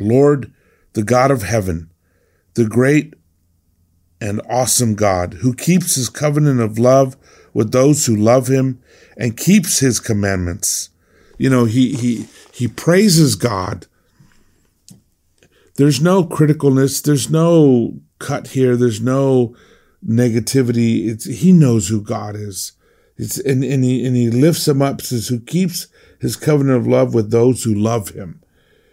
Lord, 0.00 0.52
the 0.92 1.02
God 1.02 1.30
of 1.30 1.42
heaven, 1.42 1.90
the 2.54 2.66
great 2.66 3.14
and 4.20 4.40
awesome 4.48 4.94
God, 4.94 5.34
who 5.34 5.54
keeps 5.54 5.94
his 5.94 6.08
covenant 6.08 6.60
of 6.60 6.78
love 6.78 7.16
with 7.52 7.72
those 7.72 8.06
who 8.06 8.16
love 8.16 8.48
him 8.48 8.80
and 9.16 9.36
keeps 9.36 9.80
his 9.80 10.00
commandments. 10.00 10.90
You 11.38 11.50
know, 11.50 11.64
he 11.64 11.94
he 11.94 12.26
he 12.52 12.68
praises 12.68 13.34
God. 13.34 13.86
There's 15.76 16.00
no 16.00 16.24
criticalness, 16.24 17.02
there's 17.02 17.30
no 17.30 18.00
cut 18.18 18.48
here, 18.48 18.76
there's 18.76 19.00
no 19.00 19.54
negativity. 20.06 21.08
It's 21.08 21.24
he 21.24 21.52
knows 21.52 21.88
who 21.88 22.02
God 22.02 22.34
is. 22.34 22.72
It's 23.16 23.38
and, 23.38 23.62
and 23.64 23.84
he 23.84 24.04
and 24.04 24.16
he 24.16 24.30
lifts 24.30 24.66
him 24.66 24.82
up, 24.82 25.00
says 25.00 25.28
who 25.28 25.40
keeps 25.40 25.86
his 26.20 26.36
covenant 26.36 26.78
of 26.78 26.86
love 26.86 27.14
with 27.14 27.30
those 27.30 27.62
who 27.62 27.74
love 27.74 28.10
him 28.10 28.42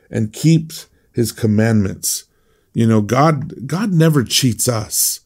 and 0.10 0.34
keeps 0.34 0.88
his 1.16 1.32
commandments. 1.32 2.26
You 2.74 2.86
know, 2.86 3.02
God 3.02 3.66
God 3.66 3.94
never 3.94 4.24
cheats 4.24 4.68
us. 4.68 5.22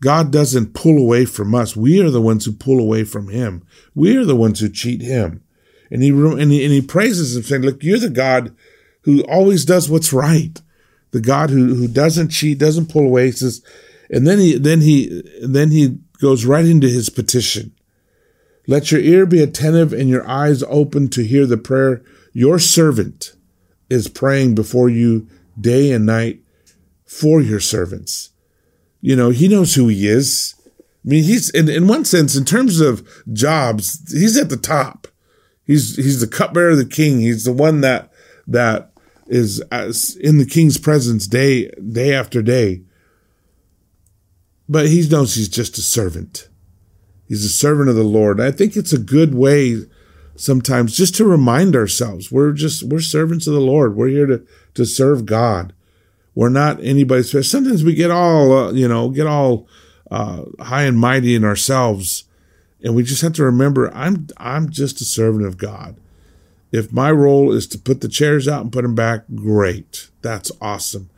God 0.00 0.32
doesn't 0.32 0.74
pull 0.74 0.96
away 0.96 1.24
from 1.24 1.54
us. 1.54 1.76
We 1.76 2.00
are 2.00 2.10
the 2.10 2.22
ones 2.22 2.44
who 2.44 2.52
pull 2.52 2.80
away 2.80 3.04
from 3.04 3.28
him. 3.28 3.64
We 3.94 4.16
are 4.16 4.24
the 4.24 4.36
ones 4.36 4.60
who 4.60 4.68
cheat 4.68 5.00
him. 5.00 5.42
And 5.90 6.02
he, 6.02 6.08
and 6.08 6.50
he, 6.50 6.64
and 6.64 6.72
he 6.72 6.80
praises 6.80 7.36
him 7.36 7.42
saying, 7.44 7.62
look, 7.62 7.84
you're 7.84 7.98
the 7.98 8.10
God 8.10 8.54
who 9.02 9.22
always 9.24 9.64
does 9.64 9.88
what's 9.88 10.12
right. 10.12 10.60
The 11.12 11.20
God 11.20 11.50
who, 11.50 11.74
who 11.74 11.86
doesn't 11.86 12.30
cheat, 12.30 12.58
doesn't 12.58 12.90
pull 12.90 13.04
away. 13.04 13.26
He 13.26 13.32
says, 13.32 13.62
and 14.10 14.26
then 14.26 14.40
he, 14.40 14.58
then 14.58 14.80
he, 14.80 15.22
then 15.40 15.70
he 15.70 15.98
goes 16.20 16.44
right 16.44 16.64
into 16.64 16.88
his 16.88 17.08
petition. 17.08 17.72
Let 18.66 18.90
your 18.90 19.00
ear 19.00 19.24
be 19.24 19.40
attentive 19.40 19.92
and 19.92 20.08
your 20.08 20.28
eyes 20.28 20.64
open 20.64 21.10
to 21.10 21.24
hear 21.24 21.46
the 21.46 21.58
prayer 21.58 22.02
your 22.32 22.58
servant 22.58 23.34
is 23.92 24.08
praying 24.08 24.54
before 24.54 24.88
you 24.88 25.28
day 25.60 25.92
and 25.92 26.06
night 26.06 26.40
for 27.04 27.40
your 27.40 27.60
servants. 27.60 28.30
You 29.00 29.14
know, 29.16 29.30
he 29.30 29.48
knows 29.48 29.74
who 29.74 29.88
he 29.88 30.06
is. 30.06 30.54
I 30.68 31.08
mean, 31.08 31.24
he's 31.24 31.50
in, 31.50 31.68
in 31.68 31.88
one 31.88 32.04
sense, 32.04 32.36
in 32.36 32.44
terms 32.44 32.80
of 32.80 33.06
jobs, 33.32 34.10
he's 34.12 34.38
at 34.38 34.48
the 34.48 34.56
top. 34.56 35.08
He's 35.64 35.96
he's 35.96 36.20
the 36.20 36.26
cupbearer 36.26 36.70
of 36.70 36.78
the 36.78 36.86
king. 36.86 37.20
He's 37.20 37.44
the 37.44 37.52
one 37.52 37.82
that 37.82 38.10
that 38.46 38.92
is 39.26 39.60
as 39.70 40.16
in 40.16 40.38
the 40.38 40.46
king's 40.46 40.78
presence 40.78 41.26
day 41.26 41.70
day 41.70 42.14
after 42.14 42.42
day. 42.42 42.82
But 44.68 44.88
he 44.88 45.06
knows 45.08 45.34
he's 45.34 45.48
just 45.48 45.76
a 45.78 45.82
servant. 45.82 46.48
He's 47.28 47.44
a 47.44 47.48
servant 47.48 47.88
of 47.88 47.96
the 47.96 48.04
Lord. 48.04 48.40
I 48.40 48.50
think 48.50 48.76
it's 48.76 48.92
a 48.92 48.98
good 48.98 49.34
way 49.34 49.82
sometimes 50.36 50.96
just 50.96 51.14
to 51.16 51.24
remind 51.24 51.76
ourselves 51.76 52.32
we're 52.32 52.52
just 52.52 52.82
we're 52.84 53.00
servants 53.00 53.46
of 53.46 53.54
the 53.54 53.60
Lord. 53.60 53.96
We're 53.96 54.08
here 54.08 54.26
to 54.26 54.46
to 54.74 54.86
serve 54.86 55.26
God. 55.26 55.72
We're 56.34 56.48
not 56.48 56.82
anybody 56.82 57.22
special. 57.22 57.42
Sometimes 57.42 57.84
we 57.84 57.94
get 57.94 58.10
all, 58.10 58.52
uh, 58.52 58.72
you 58.72 58.88
know, 58.88 59.10
get 59.10 59.26
all 59.26 59.66
uh, 60.10 60.44
high 60.60 60.84
and 60.84 60.98
mighty 60.98 61.34
in 61.34 61.44
ourselves, 61.44 62.24
and 62.82 62.94
we 62.94 63.02
just 63.02 63.22
have 63.22 63.34
to 63.34 63.44
remember, 63.44 63.92
I'm 63.94 64.28
I'm 64.38 64.70
just 64.70 65.00
a 65.00 65.04
servant 65.04 65.46
of 65.46 65.58
God. 65.58 65.96
If 66.70 66.92
my 66.92 67.10
role 67.10 67.52
is 67.52 67.66
to 67.68 67.78
put 67.78 68.00
the 68.00 68.08
chairs 68.08 68.48
out 68.48 68.62
and 68.62 68.72
put 68.72 68.82
them 68.82 68.94
back, 68.94 69.24
great. 69.34 70.08
That's 70.22 70.50
awesome. 70.60 71.10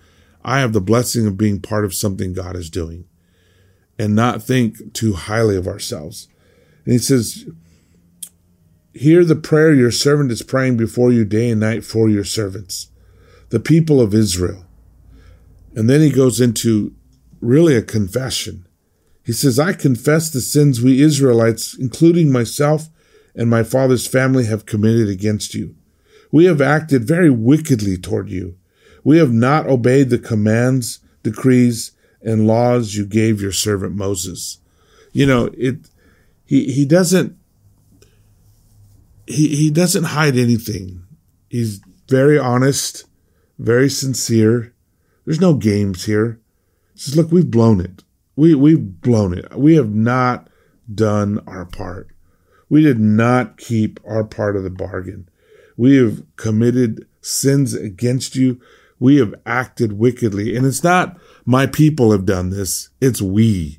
I 0.44 0.58
have 0.58 0.72
the 0.72 0.80
blessing 0.80 1.26
of 1.26 1.38
being 1.38 1.60
part 1.60 1.84
of 1.84 1.94
something 1.94 2.32
God 2.32 2.56
is 2.56 2.68
doing, 2.68 3.04
and 3.98 4.16
not 4.16 4.42
think 4.42 4.92
too 4.94 5.12
highly 5.12 5.56
of 5.56 5.68
ourselves. 5.68 6.28
And 6.84 6.92
He 6.92 6.98
says, 6.98 7.46
"Hear 8.94 9.24
the 9.24 9.36
prayer 9.36 9.74
your 9.74 9.90
servant 9.90 10.30
is 10.32 10.42
praying 10.42 10.76
before 10.76 11.12
you 11.12 11.24
day 11.24 11.50
and 11.50 11.60
night 11.60 11.84
for 11.84 12.08
your 12.08 12.24
servants, 12.24 12.88
the 13.50 13.60
people 13.60 14.00
of 14.00 14.14
Israel." 14.14 14.66
And 15.74 15.90
then 15.90 16.00
he 16.00 16.10
goes 16.10 16.40
into 16.40 16.92
really 17.40 17.74
a 17.74 17.82
confession. 17.82 18.66
He 19.24 19.32
says, 19.32 19.58
I 19.58 19.72
confess 19.72 20.30
the 20.30 20.40
sins 20.40 20.80
we 20.80 21.00
Israelites, 21.00 21.76
including 21.78 22.30
myself 22.30 22.90
and 23.34 23.48
my 23.50 23.62
father's 23.62 24.06
family, 24.06 24.44
have 24.44 24.66
committed 24.66 25.08
against 25.08 25.54
you. 25.54 25.74
We 26.30 26.44
have 26.44 26.60
acted 26.60 27.04
very 27.04 27.30
wickedly 27.30 27.96
toward 27.96 28.28
you. 28.28 28.56
We 29.02 29.18
have 29.18 29.32
not 29.32 29.66
obeyed 29.66 30.10
the 30.10 30.18
commands, 30.18 31.00
decrees, 31.22 31.92
and 32.22 32.46
laws 32.46 32.94
you 32.94 33.06
gave 33.06 33.40
your 33.40 33.52
servant 33.52 33.94
Moses. 33.94 34.58
You 35.12 35.26
know, 35.26 35.50
it 35.56 35.76
he 36.44 36.72
he 36.72 36.84
doesn't 36.84 37.36
he 39.26 39.54
he 39.56 39.70
doesn't 39.70 40.04
hide 40.04 40.36
anything. 40.36 41.04
He's 41.48 41.80
very 42.08 42.38
honest, 42.38 43.04
very 43.58 43.88
sincere, 43.88 44.74
there's 45.24 45.40
no 45.40 45.54
games 45.54 46.04
here. 46.04 46.40
He 46.92 47.00
says, 47.00 47.16
look, 47.16 47.32
we've 47.32 47.50
blown 47.50 47.80
it. 47.80 48.04
We, 48.36 48.54
we've 48.54 49.00
blown 49.00 49.36
it. 49.36 49.56
We 49.56 49.76
have 49.76 49.94
not 49.94 50.48
done 50.92 51.40
our 51.46 51.64
part. 51.64 52.08
We 52.68 52.82
did 52.82 52.98
not 52.98 53.56
keep 53.56 54.00
our 54.06 54.24
part 54.24 54.56
of 54.56 54.64
the 54.64 54.70
bargain. 54.70 55.28
We 55.76 55.96
have 55.96 56.24
committed 56.36 57.06
sins 57.20 57.74
against 57.74 58.36
you. 58.36 58.60
We 58.98 59.16
have 59.16 59.34
acted 59.46 59.94
wickedly. 59.94 60.56
And 60.56 60.66
it's 60.66 60.84
not 60.84 61.18
my 61.44 61.66
people 61.66 62.12
have 62.12 62.26
done 62.26 62.50
this. 62.50 62.90
It's 63.00 63.22
we. 63.22 63.78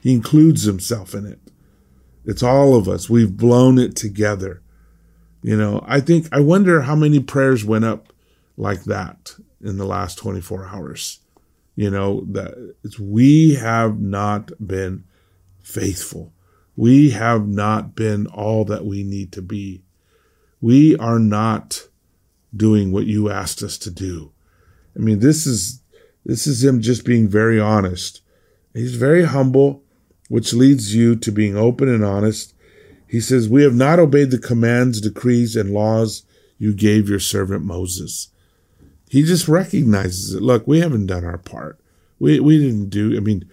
He 0.00 0.12
includes 0.12 0.64
himself 0.64 1.14
in 1.14 1.26
it. 1.26 1.38
It's 2.24 2.42
all 2.42 2.74
of 2.74 2.88
us. 2.88 3.08
We've 3.08 3.36
blown 3.36 3.78
it 3.78 3.96
together. 3.96 4.62
You 5.42 5.56
know, 5.56 5.84
I 5.86 6.00
think, 6.00 6.28
I 6.32 6.40
wonder 6.40 6.82
how 6.82 6.94
many 6.94 7.18
prayers 7.20 7.64
went 7.64 7.84
up 7.84 8.12
like 8.56 8.84
that 8.84 9.34
in 9.60 9.76
the 9.76 9.84
last 9.84 10.18
24 10.18 10.66
hours. 10.66 11.20
You 11.74 11.90
know, 11.90 12.24
that 12.30 12.74
it's, 12.84 12.98
we 12.98 13.54
have 13.54 13.98
not 13.98 14.52
been 14.64 15.04
faithful. 15.62 16.32
We 16.76 17.10
have 17.10 17.46
not 17.48 17.94
been 17.94 18.26
all 18.26 18.64
that 18.66 18.84
we 18.84 19.02
need 19.02 19.32
to 19.32 19.42
be. 19.42 19.82
We 20.60 20.96
are 20.96 21.18
not 21.18 21.88
doing 22.54 22.92
what 22.92 23.06
you 23.06 23.30
asked 23.30 23.62
us 23.62 23.78
to 23.78 23.90
do. 23.90 24.32
I 24.94 25.00
mean, 25.00 25.18
this 25.20 25.46
is, 25.46 25.80
this 26.24 26.46
is 26.46 26.62
him 26.62 26.80
just 26.80 27.04
being 27.04 27.26
very 27.26 27.58
honest. 27.58 28.20
He's 28.74 28.96
very 28.96 29.24
humble, 29.24 29.82
which 30.28 30.52
leads 30.52 30.94
you 30.94 31.16
to 31.16 31.32
being 31.32 31.56
open 31.56 31.88
and 31.88 32.04
honest. 32.04 32.51
He 33.12 33.20
says, 33.20 33.46
We 33.46 33.62
have 33.62 33.74
not 33.74 33.98
obeyed 33.98 34.30
the 34.30 34.38
commands, 34.38 34.98
decrees, 34.98 35.54
and 35.54 35.74
laws 35.74 36.22
you 36.56 36.72
gave 36.72 37.10
your 37.10 37.20
servant 37.20 37.62
Moses. 37.62 38.28
He 39.10 39.22
just 39.22 39.48
recognizes 39.48 40.32
it. 40.32 40.40
Look, 40.40 40.66
we 40.66 40.80
haven't 40.80 41.08
done 41.08 41.22
our 41.22 41.36
part. 41.36 41.78
We 42.18 42.40
we 42.40 42.56
didn't 42.56 42.88
do. 42.88 43.14
I 43.14 43.20
mean, 43.20 43.46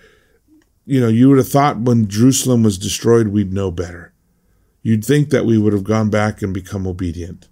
you 0.85 1.01
know, 1.01 1.09
you 1.09 1.27
would 1.27 1.39
have 1.39 1.49
thought 1.49 1.81
when 1.81 2.07
Jerusalem 2.07 2.63
was 2.63 2.77
destroyed, 2.77 3.27
we'd 3.27 3.51
know 3.51 3.69
better. 3.69 4.13
You'd 4.81 5.03
think 5.03 5.29
that 5.31 5.45
we 5.45 5.57
would 5.57 5.73
have 5.73 5.83
gone 5.83 6.09
back 6.09 6.41
and 6.41 6.53
become 6.53 6.87
obedient, 6.87 7.49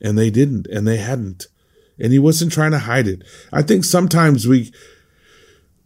and 0.00 0.16
they 0.16 0.30
didn't, 0.30 0.68
and 0.68 0.86
they 0.86 0.98
hadn't, 0.98 1.48
and 1.98 2.12
he 2.12 2.20
wasn't 2.20 2.52
trying 2.52 2.70
to 2.70 2.78
hide 2.78 3.08
it. 3.08 3.24
I 3.52 3.62
think 3.62 3.82
sometimes 3.82 4.46
we 4.46 4.72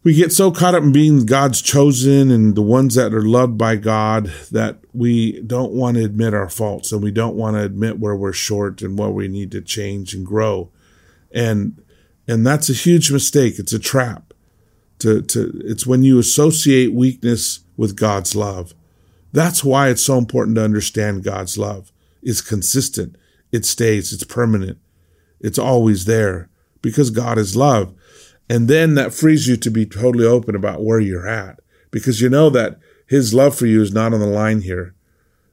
we 0.05 0.15
get 0.15 0.33
so 0.33 0.51
caught 0.51 0.75
up 0.75 0.83
in 0.83 0.93
being 0.93 1.27
God's 1.27 1.61
chosen 1.61 2.31
and 2.31 2.55
the 2.55 2.63
ones 2.63 2.95
that 2.95 3.13
are 3.13 3.23
loved 3.23 3.59
by 3.59 3.77
God 3.77 4.27
that 4.53 4.79
we 4.93 5.41
don't 5.41 5.73
want 5.73 5.97
to 5.97 6.05
admit 6.05 6.35
our 6.35 6.49
faults 6.49 6.93
and 6.93 7.03
we 7.03 7.11
don't 7.11 7.35
want 7.35 7.57
to 7.57 7.63
admit 7.63 7.99
where 7.99 8.15
we're 8.15 8.33
short 8.33 8.83
and 8.83 8.99
where 8.99 9.09
we 9.09 9.27
need 9.29 9.51
to 9.53 9.61
change 9.61 10.15
and 10.15 10.25
grow 10.25 10.71
and 11.35 11.83
and 12.27 12.47
that's 12.47 12.71
a 12.71 12.75
huge 12.75 13.11
mistake. 13.11 13.59
It's 13.59 13.73
a 13.73 13.79
trap. 13.79 14.33
To 15.01 15.21
to 15.21 15.61
it's 15.65 15.87
when 15.87 16.05
you 16.05 16.19
associate 16.19 16.95
weakness 16.95 17.61
with 17.77 17.97
God's 17.97 18.35
love. 18.35 18.73
That's 19.33 19.65
why 19.65 19.89
it's 19.89 20.03
so 20.03 20.17
important 20.17 20.57
to 20.57 20.65
understand 20.65 21.25
God's 21.25 21.59
love. 21.59 21.91
It's 22.23 22.41
consistent. 22.41 23.17
It 23.51 23.67
stays. 23.67 24.13
It's 24.13 24.25
permanent. 24.25 24.79
It's 25.41 25.59
always 25.59 26.05
there 26.05 26.49
because 26.81 27.11
God 27.11 27.37
is 27.37 27.57
love. 27.57 27.93
And 28.49 28.69
then 28.69 28.95
that 28.95 29.15
frees 29.15 29.49
you 29.49 29.57
to 29.57 29.71
be 29.71 29.87
totally 29.87 30.27
open 30.27 30.55
about 30.55 30.85
where 30.85 31.01
you're 31.01 31.29
at 31.29 31.61
because 31.91 32.21
you 32.21 32.29
know 32.29 32.51
that 32.51 32.79
his 33.07 33.33
love 33.33 33.57
for 33.57 33.67
you 33.67 33.81
is 33.81 33.93
not 33.93 34.13
on 34.13 34.21
the 34.21 34.27
line 34.27 34.63
here. 34.63 34.95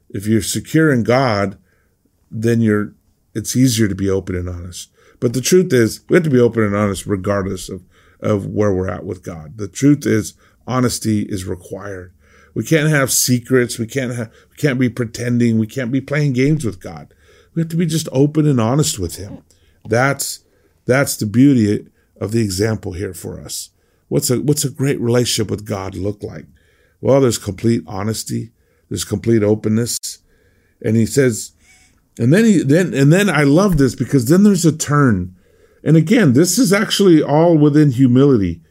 If 0.09 0.27
you're 0.27 0.41
secure 0.41 0.91
in 0.91 1.03
God, 1.03 1.57
then 2.29 2.61
you're, 2.61 2.93
it's 3.33 3.55
easier 3.55 3.87
to 3.87 3.95
be 3.95 4.09
open 4.09 4.35
and 4.35 4.49
honest. 4.49 4.91
But 5.19 5.33
the 5.33 5.41
truth 5.41 5.71
is, 5.71 6.01
we 6.09 6.15
have 6.15 6.23
to 6.23 6.29
be 6.29 6.39
open 6.39 6.63
and 6.63 6.75
honest 6.75 7.05
regardless 7.05 7.69
of, 7.69 7.83
of 8.19 8.45
where 8.45 8.73
we're 8.73 8.89
at 8.89 9.05
with 9.05 9.23
God. 9.23 9.57
The 9.57 9.67
truth 9.67 10.05
is, 10.05 10.33
honesty 10.67 11.23
is 11.23 11.45
required. 11.45 12.13
We 12.53 12.65
can't 12.65 12.89
have 12.89 13.11
secrets. 13.11 13.79
We 13.79 13.87
can't 13.87 14.13
have, 14.13 14.31
we 14.49 14.57
can't 14.57 14.79
be 14.79 14.89
pretending. 14.89 15.57
We 15.57 15.67
can't 15.67 15.91
be 15.91 16.01
playing 16.01 16.33
games 16.33 16.65
with 16.65 16.81
God. 16.81 17.13
We 17.53 17.61
have 17.61 17.69
to 17.69 17.77
be 17.77 17.85
just 17.85 18.09
open 18.11 18.47
and 18.47 18.59
honest 18.59 18.99
with 18.99 19.15
Him. 19.15 19.43
That's, 19.85 20.43
that's 20.85 21.15
the 21.15 21.25
beauty 21.25 21.87
of 22.21 22.31
the 22.31 22.41
example 22.41 22.93
here 22.93 23.13
for 23.13 23.41
us. 23.41 23.71
What's 24.07 24.29
a, 24.29 24.39
what's 24.39 24.63
a 24.63 24.69
great 24.69 25.01
relationship 25.01 25.51
with 25.51 25.65
God 25.65 25.95
look 25.95 26.23
like? 26.23 26.45
Well, 27.01 27.19
there's 27.19 27.37
complete 27.37 27.83
honesty. 27.87 28.51
There's 28.87 29.03
complete 29.03 29.43
openness. 29.43 29.97
And 30.81 30.95
he 30.95 31.05
says, 31.05 31.51
and 32.17 32.31
then 32.31 32.45
he 32.45 32.61
then 32.61 32.93
and 32.93 33.11
then 33.11 33.29
I 33.29 33.43
love 33.43 33.77
this 33.77 33.95
because 33.95 34.25
then 34.25 34.43
there's 34.43 34.65
a 34.65 34.77
turn. 34.77 35.35
And 35.83 35.97
again, 35.97 36.33
this 36.33 36.59
is 36.59 36.71
actually 36.71 37.23
all 37.23 37.57
within 37.57 37.91
humility. 37.91 38.61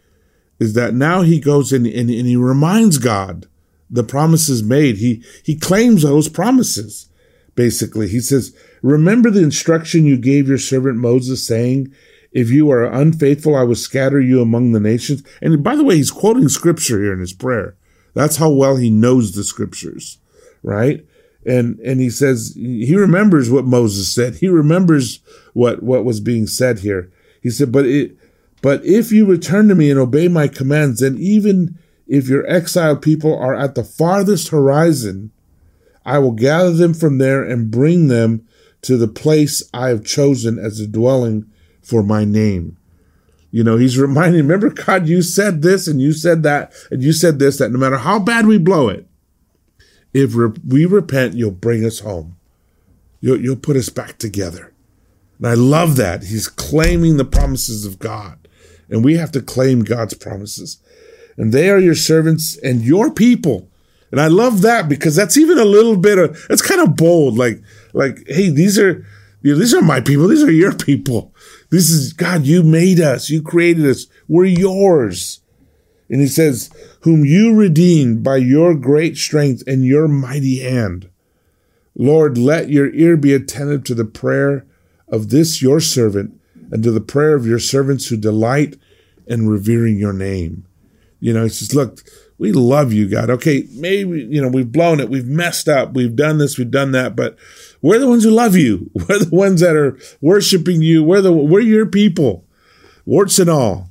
Is 0.58 0.74
that 0.74 0.94
now 0.94 1.22
he 1.22 1.40
goes 1.40 1.72
in 1.72 1.86
and, 1.86 2.10
and 2.10 2.26
he 2.26 2.36
reminds 2.36 2.98
God 2.98 3.46
the 3.88 4.04
promises 4.04 4.62
made. 4.62 4.98
He, 4.98 5.24
he 5.42 5.56
claims 5.56 6.02
those 6.02 6.28
promises, 6.28 7.08
basically. 7.54 8.08
He 8.08 8.20
says, 8.20 8.54
remember 8.82 9.30
the 9.30 9.42
instruction 9.42 10.04
you 10.04 10.16
gave 10.16 10.48
your 10.48 10.58
servant 10.58 10.98
Moses 10.98 11.44
saying, 11.44 11.92
if 12.32 12.50
you 12.50 12.70
are 12.70 12.84
unfaithful, 12.84 13.56
I 13.56 13.62
will 13.64 13.74
scatter 13.74 14.20
you 14.20 14.40
among 14.40 14.72
the 14.72 14.80
nations. 14.80 15.22
And 15.42 15.62
by 15.62 15.76
the 15.76 15.84
way, 15.84 15.96
he's 15.96 16.10
quoting 16.10 16.48
scripture 16.48 17.00
here 17.00 17.12
in 17.12 17.20
his 17.20 17.32
prayer. 17.32 17.76
That's 18.14 18.36
how 18.36 18.50
well 18.50 18.76
he 18.76 18.90
knows 18.90 19.32
the 19.32 19.44
scriptures, 19.44 20.18
right? 20.62 21.04
And, 21.46 21.78
and 21.80 22.00
he 22.00 22.10
says, 22.10 22.52
he 22.54 22.94
remembers 22.96 23.50
what 23.50 23.64
Moses 23.64 24.12
said. 24.14 24.36
He 24.36 24.48
remembers 24.48 25.20
what, 25.54 25.82
what 25.82 26.04
was 26.04 26.20
being 26.20 26.46
said 26.46 26.80
here. 26.80 27.10
He 27.42 27.50
said, 27.50 27.72
but 27.72 27.86
it, 27.86 28.16
but 28.62 28.84
if 28.84 29.10
you 29.10 29.26
return 29.26 29.68
to 29.68 29.74
me 29.74 29.90
and 29.90 29.98
obey 29.98 30.28
my 30.28 30.48
commands, 30.48 31.00
then 31.00 31.16
even 31.18 31.78
if 32.06 32.28
your 32.28 32.46
exiled 32.46 33.00
people 33.00 33.36
are 33.36 33.54
at 33.54 33.74
the 33.74 33.84
farthest 33.84 34.48
horizon, 34.48 35.30
I 36.04 36.18
will 36.18 36.32
gather 36.32 36.72
them 36.72 36.92
from 36.92 37.18
there 37.18 37.42
and 37.42 37.70
bring 37.70 38.08
them 38.08 38.46
to 38.82 38.96
the 38.96 39.08
place 39.08 39.62
I 39.72 39.88
have 39.88 40.04
chosen 40.04 40.58
as 40.58 40.80
a 40.80 40.86
dwelling 40.86 41.49
for 41.90 42.02
my 42.04 42.24
name. 42.24 42.76
You 43.50 43.64
know, 43.64 43.76
he's 43.76 43.98
reminding, 43.98 44.42
remember, 44.42 44.70
God, 44.70 45.08
you 45.08 45.22
said 45.22 45.62
this 45.62 45.88
and 45.88 46.00
you 46.00 46.12
said 46.12 46.44
that 46.44 46.72
and 46.90 47.02
you 47.02 47.12
said 47.12 47.40
this, 47.40 47.58
that 47.58 47.72
no 47.72 47.78
matter 47.78 47.98
how 47.98 48.20
bad 48.20 48.46
we 48.46 48.58
blow 48.58 48.88
it, 48.88 49.06
if 50.14 50.34
we 50.66 50.86
repent, 50.86 51.34
you'll 51.34 51.50
bring 51.50 51.84
us 51.84 52.00
home. 52.00 52.36
You'll, 53.20 53.40
you'll 53.40 53.56
put 53.56 53.76
us 53.76 53.88
back 53.88 54.18
together. 54.18 54.72
And 55.38 55.46
I 55.48 55.54
love 55.54 55.96
that. 55.96 56.24
He's 56.24 56.48
claiming 56.48 57.16
the 57.16 57.24
promises 57.24 57.84
of 57.84 57.98
God. 57.98 58.48
And 58.88 59.04
we 59.04 59.16
have 59.16 59.32
to 59.32 59.42
claim 59.42 59.80
God's 59.80 60.14
promises. 60.14 60.80
And 61.36 61.52
they 61.52 61.70
are 61.70 61.78
your 61.78 61.94
servants 61.94 62.56
and 62.58 62.82
your 62.82 63.10
people. 63.10 63.68
And 64.10 64.20
I 64.20 64.26
love 64.26 64.62
that 64.62 64.88
because 64.88 65.16
that's 65.16 65.36
even 65.36 65.58
a 65.58 65.64
little 65.64 65.96
bit 65.96 66.18
of, 66.18 66.46
it's 66.50 66.62
kind 66.62 66.80
of 66.80 66.96
bold. 66.96 67.38
Like, 67.38 67.62
like, 67.92 68.18
hey, 68.26 68.50
these 68.50 68.78
are, 68.78 69.06
you 69.42 69.52
know, 69.52 69.58
these 69.58 69.74
are 69.74 69.82
my 69.82 70.00
people. 70.00 70.28
These 70.28 70.42
are 70.42 70.52
your 70.52 70.74
people. 70.74 71.34
This 71.70 71.90
is 71.90 72.12
God. 72.12 72.44
You 72.44 72.62
made 72.62 73.00
us. 73.00 73.30
You 73.30 73.42
created 73.42 73.86
us. 73.86 74.06
We're 74.28 74.44
yours. 74.44 75.40
And 76.08 76.20
he 76.20 76.26
says, 76.26 76.70
whom 77.02 77.24
you 77.24 77.54
redeemed 77.54 78.22
by 78.22 78.36
your 78.38 78.74
great 78.74 79.16
strength 79.16 79.62
and 79.66 79.84
your 79.84 80.08
mighty 80.08 80.58
hand. 80.58 81.08
Lord, 81.94 82.36
let 82.36 82.68
your 82.68 82.92
ear 82.92 83.16
be 83.16 83.32
attentive 83.32 83.84
to 83.84 83.94
the 83.94 84.04
prayer 84.04 84.66
of 85.08 85.30
this 85.30 85.62
your 85.62 85.80
servant 85.80 86.38
and 86.70 86.82
to 86.82 86.90
the 86.90 87.00
prayer 87.00 87.34
of 87.34 87.46
your 87.46 87.58
servants 87.58 88.08
who 88.08 88.16
delight 88.16 88.76
in 89.26 89.48
revering 89.48 89.98
your 89.98 90.12
name. 90.12 90.66
You 91.20 91.32
know, 91.32 91.44
he 91.44 91.48
says, 91.50 91.74
look, 91.74 92.02
we 92.40 92.52
love 92.52 92.90
you, 92.90 93.06
God. 93.06 93.28
Okay, 93.28 93.68
maybe, 93.74 94.22
you 94.22 94.40
know, 94.40 94.48
we've 94.48 94.72
blown 94.72 94.98
it. 94.98 95.10
We've 95.10 95.26
messed 95.26 95.68
up. 95.68 95.92
We've 95.92 96.16
done 96.16 96.38
this. 96.38 96.56
We've 96.56 96.70
done 96.70 96.92
that. 96.92 97.14
But 97.14 97.36
we're 97.82 97.98
the 97.98 98.08
ones 98.08 98.24
who 98.24 98.30
love 98.30 98.56
you. 98.56 98.90
We're 98.94 99.18
the 99.18 99.28
ones 99.30 99.60
that 99.60 99.76
are 99.76 99.98
worshiping 100.22 100.80
you. 100.80 101.04
We're 101.04 101.20
the, 101.20 101.32
we're 101.32 101.60
your 101.60 101.84
people, 101.84 102.46
warts 103.04 103.38
and 103.38 103.50
all. 103.50 103.90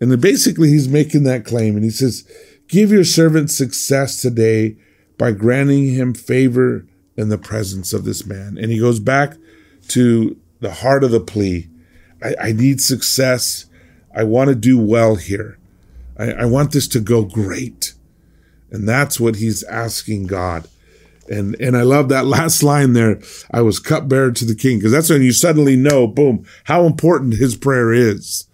And 0.00 0.10
then 0.10 0.20
basically 0.20 0.70
he's 0.70 0.88
making 0.88 1.24
that 1.24 1.44
claim 1.44 1.76
and 1.76 1.84
he 1.84 1.90
says, 1.90 2.26
give 2.66 2.90
your 2.90 3.04
servant 3.04 3.50
success 3.50 4.22
today 4.22 4.76
by 5.18 5.32
granting 5.32 5.94
him 5.94 6.14
favor 6.14 6.86
in 7.14 7.28
the 7.28 7.38
presence 7.38 7.92
of 7.92 8.04
this 8.04 8.24
man. 8.24 8.56
And 8.58 8.70
he 8.70 8.78
goes 8.78 9.00
back 9.00 9.34
to 9.88 10.36
the 10.60 10.72
heart 10.72 11.04
of 11.04 11.10
the 11.10 11.20
plea. 11.20 11.68
I, 12.22 12.34
I 12.40 12.52
need 12.52 12.80
success. 12.80 13.66
I 14.14 14.24
want 14.24 14.48
to 14.48 14.54
do 14.54 14.78
well 14.78 15.16
here. 15.16 15.58
I, 16.18 16.32
I 16.32 16.44
want 16.46 16.72
this 16.72 16.88
to 16.88 17.00
go 17.00 17.24
great. 17.24 17.94
And 18.70 18.88
that's 18.88 19.20
what 19.20 19.36
he's 19.36 19.62
asking 19.64 20.26
God. 20.26 20.68
And 21.28 21.56
and 21.60 21.76
I 21.76 21.82
love 21.82 22.08
that 22.08 22.26
last 22.36 22.62
line 22.62 22.92
there. 22.92 23.20
I 23.50 23.62
was 23.62 23.78
cupbearer 23.78 24.32
to 24.32 24.44
the 24.44 24.54
king 24.54 24.78
because 24.78 24.92
that's 24.92 25.10
when 25.10 25.22
you 25.22 25.32
suddenly 25.32 25.76
know, 25.76 26.06
boom, 26.06 26.46
how 26.64 26.84
important 26.84 27.34
his 27.34 27.56
prayer 27.56 27.92
is. 27.92 28.48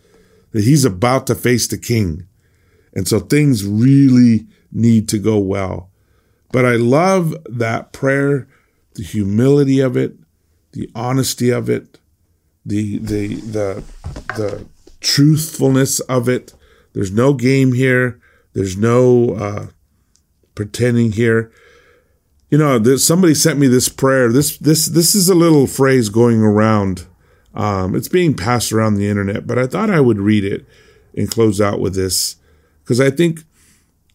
That 0.52 0.64
he's 0.64 0.84
about 0.84 1.26
to 1.28 1.34
face 1.34 1.66
the 1.66 1.78
king. 1.78 2.26
And 2.94 3.08
so 3.08 3.20
things 3.20 3.64
really 3.64 4.46
need 4.70 5.08
to 5.08 5.18
go 5.18 5.38
well. 5.38 5.90
But 6.52 6.66
I 6.66 6.76
love 6.76 7.34
that 7.48 7.92
prayer, 7.92 8.46
the 8.94 9.02
humility 9.02 9.80
of 9.80 9.96
it, 9.96 10.14
the 10.72 10.90
honesty 10.94 11.48
of 11.50 11.70
it, 11.70 11.98
the 12.64 12.98
the 12.98 13.36
the 13.36 13.84
the 14.36 14.66
truthfulness 15.00 16.00
of 16.00 16.28
it. 16.28 16.52
There's 16.92 17.12
no 17.12 17.34
game 17.34 17.72
here. 17.72 18.20
There's 18.52 18.76
no 18.76 19.30
uh, 19.30 19.66
pretending 20.54 21.12
here. 21.12 21.50
You 22.50 22.58
know, 22.58 22.82
somebody 22.96 23.34
sent 23.34 23.58
me 23.58 23.66
this 23.66 23.88
prayer. 23.88 24.30
This 24.30 24.58
this 24.58 24.86
this 24.86 25.14
is 25.14 25.28
a 25.28 25.34
little 25.34 25.66
phrase 25.66 26.10
going 26.10 26.42
around. 26.42 27.06
Um, 27.54 27.94
it's 27.94 28.08
being 28.08 28.34
passed 28.34 28.72
around 28.72 28.94
the 28.94 29.08
internet, 29.08 29.46
but 29.46 29.58
I 29.58 29.66
thought 29.66 29.90
I 29.90 30.00
would 30.00 30.18
read 30.18 30.44
it 30.44 30.66
and 31.16 31.30
close 31.30 31.60
out 31.60 31.80
with 31.80 31.94
this 31.94 32.36
because 32.82 33.00
I 33.00 33.10
think 33.10 33.44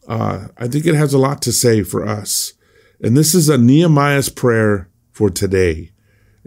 uh, 0.08 0.48
I 0.58 0.68
think 0.68 0.86
it 0.86 0.96
has 0.96 1.14
a 1.14 1.20
lot 1.20 1.42
to 1.44 1.52
say 1.52 1.84
for 1.84 2.08
us. 2.08 2.54
And 3.02 3.16
this 3.16 3.36
is 3.36 3.50
a 3.50 3.58
Nehemiah's 3.58 4.30
prayer 4.30 4.90
for 5.12 5.30
today. 5.30 5.92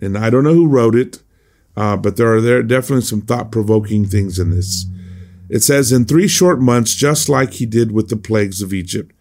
And 0.01 0.17
I 0.17 0.31
don't 0.31 0.45
know 0.45 0.55
who 0.55 0.67
wrote 0.67 0.97
it, 0.97 1.23
uh, 1.77 1.97
but 1.97 2.17
there 2.17 2.33
are 2.35 2.41
there 2.41 2.63
definitely 2.63 3.05
some 3.05 3.21
thought 3.21 3.53
provoking 3.53 4.07
things 4.07 4.39
in 4.39 4.51
this. 4.51 4.87
It 5.51 5.65
says, 5.65 5.91
In 5.91 6.05
three 6.05 6.29
short 6.29 6.61
months, 6.61 6.95
just 6.95 7.29
like 7.29 7.55
he 7.55 7.67
did 7.67 7.91
with 7.91 8.09
the 8.09 8.17
plagues 8.17 8.63
of 8.63 8.73
Egypt, 8.73 9.13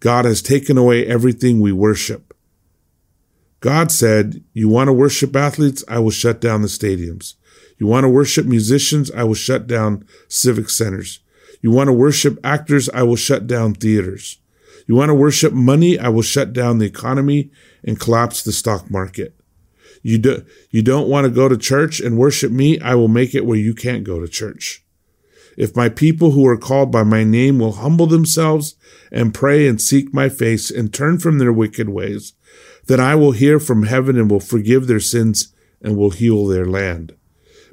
God 0.00 0.24
has 0.24 0.40
taken 0.40 0.78
away 0.78 1.06
everything 1.06 1.60
we 1.60 1.70
worship. 1.70 2.34
God 3.60 3.92
said, 3.92 4.42
You 4.54 4.70
want 4.70 4.88
to 4.88 4.94
worship 4.94 5.36
athletes? 5.36 5.84
I 5.86 5.98
will 5.98 6.10
shut 6.10 6.40
down 6.40 6.62
the 6.62 6.68
stadiums. 6.68 7.34
You 7.78 7.86
want 7.86 8.04
to 8.04 8.08
worship 8.08 8.46
musicians? 8.46 9.10
I 9.10 9.24
will 9.24 9.34
shut 9.34 9.66
down 9.66 10.06
civic 10.28 10.70
centers. 10.70 11.20
You 11.60 11.70
want 11.70 11.88
to 11.88 11.92
worship 11.92 12.38
actors? 12.42 12.88
I 12.90 13.02
will 13.02 13.16
shut 13.16 13.46
down 13.46 13.74
theaters. 13.74 14.38
You 14.86 14.94
want 14.94 15.10
to 15.10 15.14
worship 15.14 15.52
money? 15.52 15.98
I 15.98 16.08
will 16.08 16.22
shut 16.22 16.54
down 16.54 16.78
the 16.78 16.86
economy 16.86 17.50
and 17.84 18.00
collapse 18.00 18.42
the 18.42 18.52
stock 18.52 18.90
market. 18.90 19.34
You, 20.02 20.18
do, 20.18 20.46
you 20.70 20.80
don't 20.80 21.08
want 21.08 21.26
to 21.26 21.30
go 21.30 21.48
to 21.48 21.56
church 21.58 22.00
and 22.00 22.16
worship 22.16 22.50
me? 22.50 22.80
I 22.80 22.94
will 22.94 23.08
make 23.08 23.34
it 23.34 23.44
where 23.44 23.58
you 23.58 23.74
can't 23.74 24.04
go 24.04 24.20
to 24.20 24.28
church. 24.28 24.85
If 25.56 25.74
my 25.74 25.88
people 25.88 26.32
who 26.32 26.46
are 26.46 26.58
called 26.58 26.92
by 26.92 27.02
my 27.02 27.24
name 27.24 27.58
will 27.58 27.72
humble 27.72 28.06
themselves 28.06 28.76
and 29.10 29.34
pray 29.34 29.66
and 29.66 29.80
seek 29.80 30.12
my 30.12 30.28
face 30.28 30.70
and 30.70 30.92
turn 30.92 31.18
from 31.18 31.38
their 31.38 31.52
wicked 31.52 31.88
ways, 31.88 32.34
then 32.86 33.00
I 33.00 33.14
will 33.14 33.32
hear 33.32 33.58
from 33.58 33.84
heaven 33.84 34.18
and 34.18 34.30
will 34.30 34.40
forgive 34.40 34.86
their 34.86 35.00
sins 35.00 35.52
and 35.80 35.96
will 35.96 36.10
heal 36.10 36.46
their 36.46 36.66
land. 36.66 37.14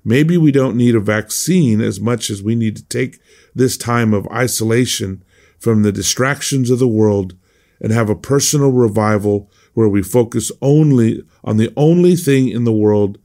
Maybe 0.05 0.37
we 0.37 0.51
don't 0.51 0.77
need 0.77 0.95
a 0.95 0.99
vaccine 0.99 1.81
as 1.81 1.99
much 1.99 2.29
as 2.29 2.43
we 2.43 2.55
need 2.55 2.75
to 2.77 2.85
take 2.85 3.19
this 3.55 3.77
time 3.77 4.13
of 4.13 4.27
isolation 4.27 5.23
from 5.59 5.83
the 5.83 5.91
distractions 5.91 6.69
of 6.69 6.79
the 6.79 6.87
world 6.87 7.35
and 7.79 7.91
have 7.91 8.09
a 8.09 8.15
personal 8.15 8.71
revival 8.71 9.49
where 9.73 9.87
we 9.87 10.03
focus 10.03 10.51
only 10.61 11.23
on 11.43 11.57
the 11.57 11.71
only 11.75 12.15
thing 12.15 12.49
in 12.49 12.63
the 12.63 12.73
world 12.73 13.17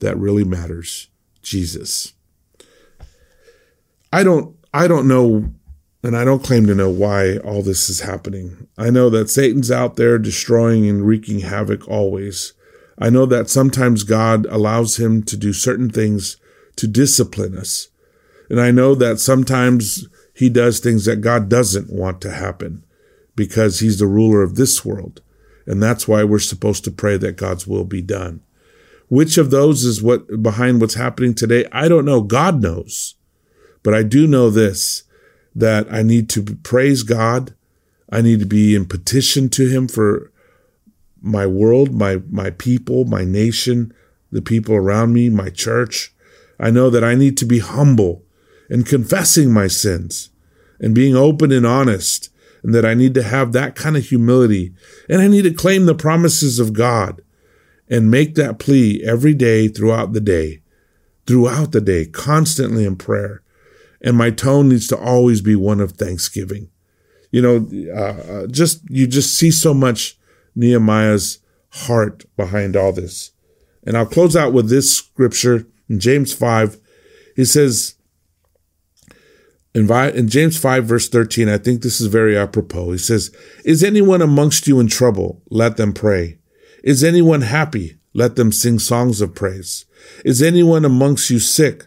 that 0.00 0.18
really 0.18 0.44
matters 0.44 1.08
Jesus. 1.42 2.14
I 4.14 4.22
don't 4.22 4.54
I 4.72 4.86
don't 4.86 5.08
know 5.08 5.50
and 6.04 6.16
I 6.16 6.24
don't 6.24 6.44
claim 6.44 6.68
to 6.68 6.74
know 6.76 6.88
why 6.88 7.38
all 7.38 7.62
this 7.62 7.90
is 7.90 8.02
happening. 8.02 8.68
I 8.78 8.88
know 8.90 9.10
that 9.10 9.28
Satan's 9.28 9.72
out 9.72 9.96
there 9.96 10.18
destroying 10.18 10.88
and 10.88 11.04
wreaking 11.04 11.40
havoc 11.40 11.88
always. 11.88 12.52
I 12.96 13.10
know 13.10 13.26
that 13.26 13.50
sometimes 13.50 14.04
God 14.04 14.46
allows 14.46 15.00
him 15.00 15.24
to 15.24 15.36
do 15.36 15.52
certain 15.52 15.90
things 15.90 16.36
to 16.76 16.86
discipline 16.86 17.58
us. 17.58 17.88
And 18.48 18.60
I 18.60 18.70
know 18.70 18.94
that 18.94 19.18
sometimes 19.18 20.06
he 20.32 20.48
does 20.48 20.78
things 20.78 21.06
that 21.06 21.20
God 21.20 21.48
doesn't 21.48 21.92
want 21.92 22.20
to 22.20 22.30
happen 22.30 22.84
because 23.34 23.80
he's 23.80 23.98
the 23.98 24.06
ruler 24.06 24.44
of 24.44 24.54
this 24.54 24.84
world. 24.84 25.22
And 25.66 25.82
that's 25.82 26.06
why 26.06 26.22
we're 26.22 26.38
supposed 26.38 26.84
to 26.84 26.92
pray 26.92 27.16
that 27.16 27.36
God's 27.36 27.66
will 27.66 27.84
be 27.84 28.02
done. 28.02 28.42
Which 29.08 29.38
of 29.38 29.50
those 29.50 29.82
is 29.82 30.00
what 30.00 30.40
behind 30.40 30.80
what's 30.80 30.94
happening 30.94 31.34
today? 31.34 31.64
I 31.72 31.88
don't 31.88 32.04
know. 32.04 32.20
God 32.20 32.62
knows. 32.62 33.16
But 33.84 33.94
I 33.94 34.02
do 34.02 34.26
know 34.26 34.50
this 34.50 35.04
that 35.54 35.86
I 35.92 36.02
need 36.02 36.28
to 36.30 36.42
praise 36.42 37.04
God. 37.04 37.54
I 38.10 38.20
need 38.20 38.40
to 38.40 38.46
be 38.46 38.74
in 38.74 38.86
petition 38.86 39.48
to 39.50 39.68
Him 39.68 39.86
for 39.86 40.32
my 41.22 41.46
world, 41.46 41.94
my, 41.94 42.20
my 42.28 42.50
people, 42.50 43.04
my 43.04 43.24
nation, 43.24 43.94
the 44.32 44.42
people 44.42 44.74
around 44.74 45.12
me, 45.12 45.30
my 45.30 45.48
church. 45.48 46.12
I 46.58 46.70
know 46.70 46.90
that 46.90 47.04
I 47.04 47.14
need 47.14 47.36
to 47.38 47.44
be 47.44 47.60
humble 47.60 48.24
and 48.68 48.84
confessing 48.84 49.52
my 49.52 49.68
sins 49.68 50.30
and 50.80 50.94
being 50.94 51.14
open 51.14 51.52
and 51.52 51.66
honest, 51.66 52.30
and 52.62 52.74
that 52.74 52.84
I 52.84 52.94
need 52.94 53.14
to 53.14 53.22
have 53.22 53.52
that 53.52 53.76
kind 53.76 53.96
of 53.96 54.04
humility. 54.04 54.74
And 55.08 55.20
I 55.20 55.28
need 55.28 55.42
to 55.42 55.52
claim 55.52 55.86
the 55.86 55.94
promises 55.94 56.58
of 56.58 56.72
God 56.72 57.22
and 57.88 58.10
make 58.10 58.34
that 58.34 58.58
plea 58.58 59.02
every 59.04 59.34
day 59.34 59.68
throughout 59.68 60.14
the 60.14 60.20
day, 60.20 60.62
throughout 61.26 61.72
the 61.72 61.80
day, 61.80 62.06
constantly 62.06 62.84
in 62.84 62.96
prayer. 62.96 63.42
And 64.04 64.16
my 64.18 64.30
tone 64.30 64.68
needs 64.68 64.86
to 64.88 64.98
always 64.98 65.40
be 65.40 65.56
one 65.56 65.80
of 65.80 65.92
thanksgiving. 65.92 66.70
you 67.32 67.42
know, 67.42 67.68
uh, 67.92 68.42
uh, 68.42 68.46
just 68.46 68.88
you 68.88 69.08
just 69.08 69.34
see 69.34 69.50
so 69.50 69.74
much 69.74 70.16
Nehemiah's 70.54 71.38
heart 71.70 72.24
behind 72.36 72.76
all 72.76 72.92
this. 72.92 73.32
And 73.84 73.96
I'll 73.96 74.06
close 74.06 74.36
out 74.36 74.52
with 74.52 74.68
this 74.68 74.94
scripture 74.94 75.66
in 75.88 75.98
James 75.98 76.32
5. 76.32 76.78
He 77.34 77.44
says, 77.44 77.96
in, 79.74 79.90
in 79.90 80.28
James 80.28 80.56
5, 80.56 80.84
verse 80.84 81.08
13, 81.08 81.48
I 81.48 81.58
think 81.58 81.82
this 81.82 82.00
is 82.00 82.06
very 82.06 82.36
apropos. 82.36 82.92
He 82.92 82.98
says, 82.98 83.34
Is 83.64 83.82
anyone 83.82 84.22
amongst 84.22 84.68
you 84.68 84.78
in 84.78 84.86
trouble? 84.86 85.42
Let 85.50 85.76
them 85.76 85.92
pray. 85.92 86.38
Is 86.84 87.02
anyone 87.02 87.40
happy? 87.40 87.98
Let 88.12 88.36
them 88.36 88.52
sing 88.52 88.78
songs 88.78 89.20
of 89.20 89.34
praise. 89.34 89.86
Is 90.24 90.40
anyone 90.40 90.84
amongst 90.84 91.30
you 91.30 91.40
sick? 91.40 91.86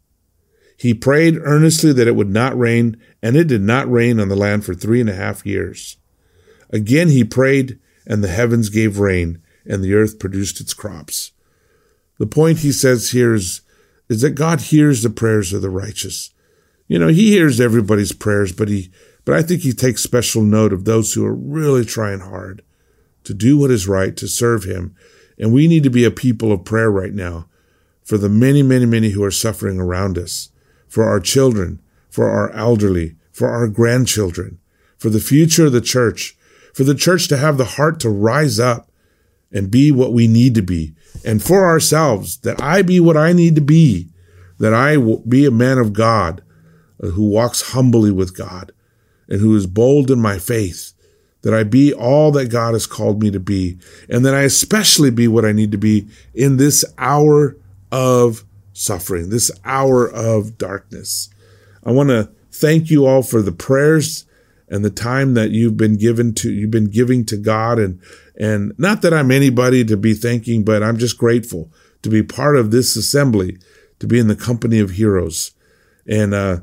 He 0.81 0.95
prayed 0.95 1.37
earnestly 1.43 1.93
that 1.93 2.07
it 2.07 2.15
would 2.15 2.31
not 2.31 2.57
rain, 2.57 2.97
and 3.21 3.35
it 3.35 3.47
did 3.47 3.61
not 3.61 3.91
rain 3.91 4.19
on 4.19 4.29
the 4.29 4.35
land 4.35 4.65
for 4.65 4.73
three 4.73 4.99
and 4.99 5.11
a 5.11 5.13
half 5.13 5.45
years. 5.45 5.97
Again 6.71 7.09
he 7.09 7.23
prayed, 7.23 7.77
and 8.07 8.23
the 8.23 8.29
heavens 8.29 8.69
gave 8.69 8.97
rain, 8.97 9.43
and 9.63 9.83
the 9.83 9.93
earth 9.93 10.17
produced 10.17 10.59
its 10.59 10.73
crops. 10.73 11.33
The 12.17 12.25
point 12.25 12.57
he 12.57 12.71
says 12.71 13.11
here 13.11 13.35
is, 13.35 13.61
is 14.09 14.21
that 14.21 14.31
God 14.31 14.59
hears 14.59 15.03
the 15.03 15.11
prayers 15.11 15.53
of 15.53 15.61
the 15.61 15.69
righteous. 15.69 16.31
You 16.87 16.97
know, 16.97 17.09
he 17.09 17.29
hears 17.29 17.61
everybody's 17.61 18.11
prayers, 18.11 18.51
but 18.51 18.67
he, 18.67 18.91
but 19.23 19.35
I 19.35 19.43
think 19.43 19.61
he 19.61 19.73
takes 19.73 20.01
special 20.01 20.41
note 20.41 20.73
of 20.73 20.85
those 20.85 21.13
who 21.13 21.23
are 21.23 21.35
really 21.35 21.85
trying 21.85 22.21
hard 22.21 22.63
to 23.25 23.35
do 23.35 23.55
what 23.55 23.69
is 23.69 23.87
right, 23.87 24.17
to 24.17 24.27
serve 24.27 24.63
him. 24.63 24.95
And 25.37 25.53
we 25.53 25.67
need 25.67 25.83
to 25.83 25.91
be 25.91 26.05
a 26.05 26.09
people 26.09 26.51
of 26.51 26.65
prayer 26.65 26.89
right 26.89 27.13
now 27.13 27.47
for 28.03 28.17
the 28.17 28.29
many, 28.29 28.63
many, 28.63 28.87
many 28.87 29.11
who 29.11 29.23
are 29.23 29.29
suffering 29.29 29.79
around 29.79 30.17
us, 30.17 30.49
for 30.91 31.05
our 31.05 31.21
children, 31.21 31.81
for 32.09 32.29
our 32.29 32.51
elderly, 32.51 33.15
for 33.31 33.47
our 33.47 33.69
grandchildren, 33.69 34.59
for 34.97 35.09
the 35.09 35.21
future 35.21 35.67
of 35.67 35.71
the 35.71 35.79
church, 35.79 36.35
for 36.73 36.83
the 36.83 36.93
church 36.93 37.29
to 37.29 37.37
have 37.37 37.57
the 37.57 37.63
heart 37.63 37.97
to 38.01 38.09
rise 38.09 38.59
up 38.59 38.91
and 39.53 39.71
be 39.71 39.89
what 39.89 40.11
we 40.11 40.27
need 40.27 40.53
to 40.53 40.61
be, 40.61 40.93
and 41.23 41.41
for 41.41 41.65
ourselves, 41.65 42.39
that 42.39 42.61
I 42.61 42.81
be 42.81 42.99
what 42.99 43.15
I 43.15 43.31
need 43.31 43.55
to 43.55 43.61
be, 43.61 44.09
that 44.59 44.73
I 44.73 44.97
be 45.25 45.45
a 45.45 45.51
man 45.51 45.77
of 45.77 45.93
God 45.93 46.43
uh, 47.01 47.07
who 47.07 47.23
walks 47.23 47.71
humbly 47.71 48.11
with 48.11 48.37
God 48.37 48.73
and 49.29 49.39
who 49.39 49.55
is 49.55 49.67
bold 49.67 50.11
in 50.11 50.19
my 50.19 50.39
faith, 50.39 50.91
that 51.43 51.53
I 51.53 51.63
be 51.63 51.93
all 51.93 52.33
that 52.33 52.51
God 52.51 52.73
has 52.73 52.85
called 52.85 53.23
me 53.23 53.31
to 53.31 53.39
be, 53.39 53.77
and 54.09 54.25
that 54.25 54.35
I 54.35 54.41
especially 54.41 55.09
be 55.09 55.29
what 55.29 55.45
I 55.45 55.53
need 55.53 55.71
to 55.71 55.77
be 55.77 56.09
in 56.33 56.57
this 56.57 56.83
hour 56.97 57.55
of 57.93 58.43
suffering, 58.73 59.29
this 59.29 59.51
hour 59.65 60.07
of 60.07 60.57
darkness. 60.57 61.29
I 61.83 61.91
want 61.91 62.09
to 62.09 62.29
thank 62.51 62.89
you 62.89 63.05
all 63.05 63.23
for 63.23 63.41
the 63.41 63.51
prayers 63.51 64.25
and 64.71 64.85
the 64.85 64.89
time 64.89 65.33
that 65.33 65.51
you've 65.51 65.77
been 65.77 65.97
given 65.97 66.33
to 66.33 66.51
you've 66.51 66.71
been 66.71 66.89
giving 66.89 67.25
to 67.25 67.37
God 67.37 67.77
and 67.77 68.01
and 68.39 68.73
not 68.77 69.01
that 69.01 69.13
I'm 69.13 69.29
anybody 69.29 69.83
to 69.85 69.97
be 69.97 70.13
thanking 70.13 70.63
but 70.63 70.81
I'm 70.81 70.97
just 70.97 71.17
grateful 71.17 71.71
to 72.01 72.09
be 72.09 72.23
part 72.23 72.55
of 72.55 72.71
this 72.71 72.95
assembly 72.95 73.57
to 73.99 74.07
be 74.07 74.17
in 74.17 74.27
the 74.27 74.35
company 74.35 74.79
of 74.79 74.91
heroes 74.91 75.51
and 76.07 76.33
uh 76.33 76.61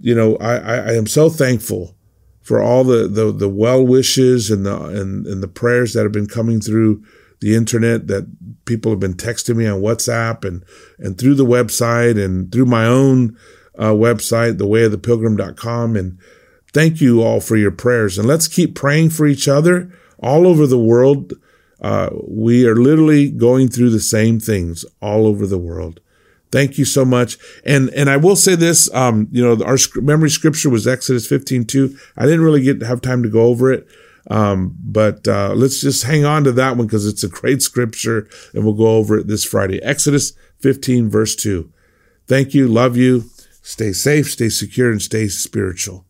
you 0.00 0.14
know 0.14 0.36
I 0.36 0.56
I, 0.56 0.92
am 0.94 1.06
so 1.06 1.28
thankful 1.28 1.94
for 2.40 2.60
all 2.60 2.84
the 2.84 3.06
the, 3.06 3.30
the 3.30 3.48
well 3.48 3.86
wishes 3.86 4.50
and 4.50 4.66
the 4.66 4.82
and, 4.84 5.26
and 5.26 5.42
the 5.42 5.48
prayers 5.48 5.92
that 5.92 6.02
have 6.02 6.12
been 6.12 6.26
coming 6.26 6.60
through 6.60 7.04
the 7.42 7.54
internet 7.54 8.06
that 8.06 8.26
people 8.64 8.90
have 8.90 9.00
been 9.00 9.14
texting 9.14 9.56
me 9.56 9.66
on 9.66 9.82
WhatsApp 9.82 10.44
and 10.44 10.64
and 10.98 11.18
through 11.18 11.34
the 11.34 11.44
website 11.44 12.22
and 12.22 12.50
through 12.50 12.66
my 12.66 12.86
own 12.86 13.36
uh, 13.78 13.92
website 13.92 14.56
thewayofthepilgrim.com 14.56 15.96
and 15.96 16.18
Thank 16.72 17.00
you 17.00 17.22
all 17.22 17.40
for 17.40 17.56
your 17.56 17.70
prayers. 17.70 18.18
And 18.18 18.26
let's 18.26 18.48
keep 18.48 18.74
praying 18.74 19.10
for 19.10 19.26
each 19.26 19.46
other 19.46 19.92
all 20.18 20.46
over 20.46 20.66
the 20.66 20.78
world. 20.78 21.34
Uh, 21.80 22.10
we 22.26 22.66
are 22.66 22.76
literally 22.76 23.30
going 23.30 23.68
through 23.68 23.90
the 23.90 24.00
same 24.00 24.40
things 24.40 24.84
all 25.00 25.26
over 25.26 25.46
the 25.46 25.58
world. 25.58 26.00
Thank 26.50 26.78
you 26.78 26.84
so 26.84 27.04
much. 27.04 27.38
And, 27.64 27.90
and 27.90 28.08
I 28.08 28.16
will 28.16 28.36
say 28.36 28.54
this, 28.54 28.92
um, 28.94 29.28
you 29.30 29.42
know, 29.42 29.64
our 29.64 29.78
memory 29.96 30.30
scripture 30.30 30.70
was 30.70 30.86
Exodus 30.86 31.26
15, 31.26 31.64
2. 31.64 31.96
I 32.16 32.24
didn't 32.24 32.42
really 32.42 32.62
get 32.62 32.82
have 32.82 33.00
time 33.00 33.22
to 33.22 33.28
go 33.28 33.42
over 33.42 33.72
it. 33.72 33.86
Um, 34.30 34.76
but, 34.82 35.26
uh, 35.26 35.52
let's 35.54 35.80
just 35.80 36.04
hang 36.04 36.24
on 36.24 36.44
to 36.44 36.52
that 36.52 36.76
one 36.76 36.86
because 36.86 37.06
it's 37.06 37.24
a 37.24 37.28
great 37.28 37.62
scripture 37.62 38.28
and 38.54 38.64
we'll 38.64 38.74
go 38.74 38.96
over 38.96 39.18
it 39.18 39.26
this 39.26 39.44
Friday. 39.44 39.82
Exodus 39.82 40.32
15, 40.60 41.10
verse 41.10 41.34
2. 41.34 41.70
Thank 42.26 42.54
you. 42.54 42.68
Love 42.68 42.96
you. 42.96 43.24
Stay 43.62 43.92
safe, 43.92 44.30
stay 44.30 44.48
secure, 44.48 44.90
and 44.90 45.00
stay 45.00 45.28
spiritual. 45.28 46.00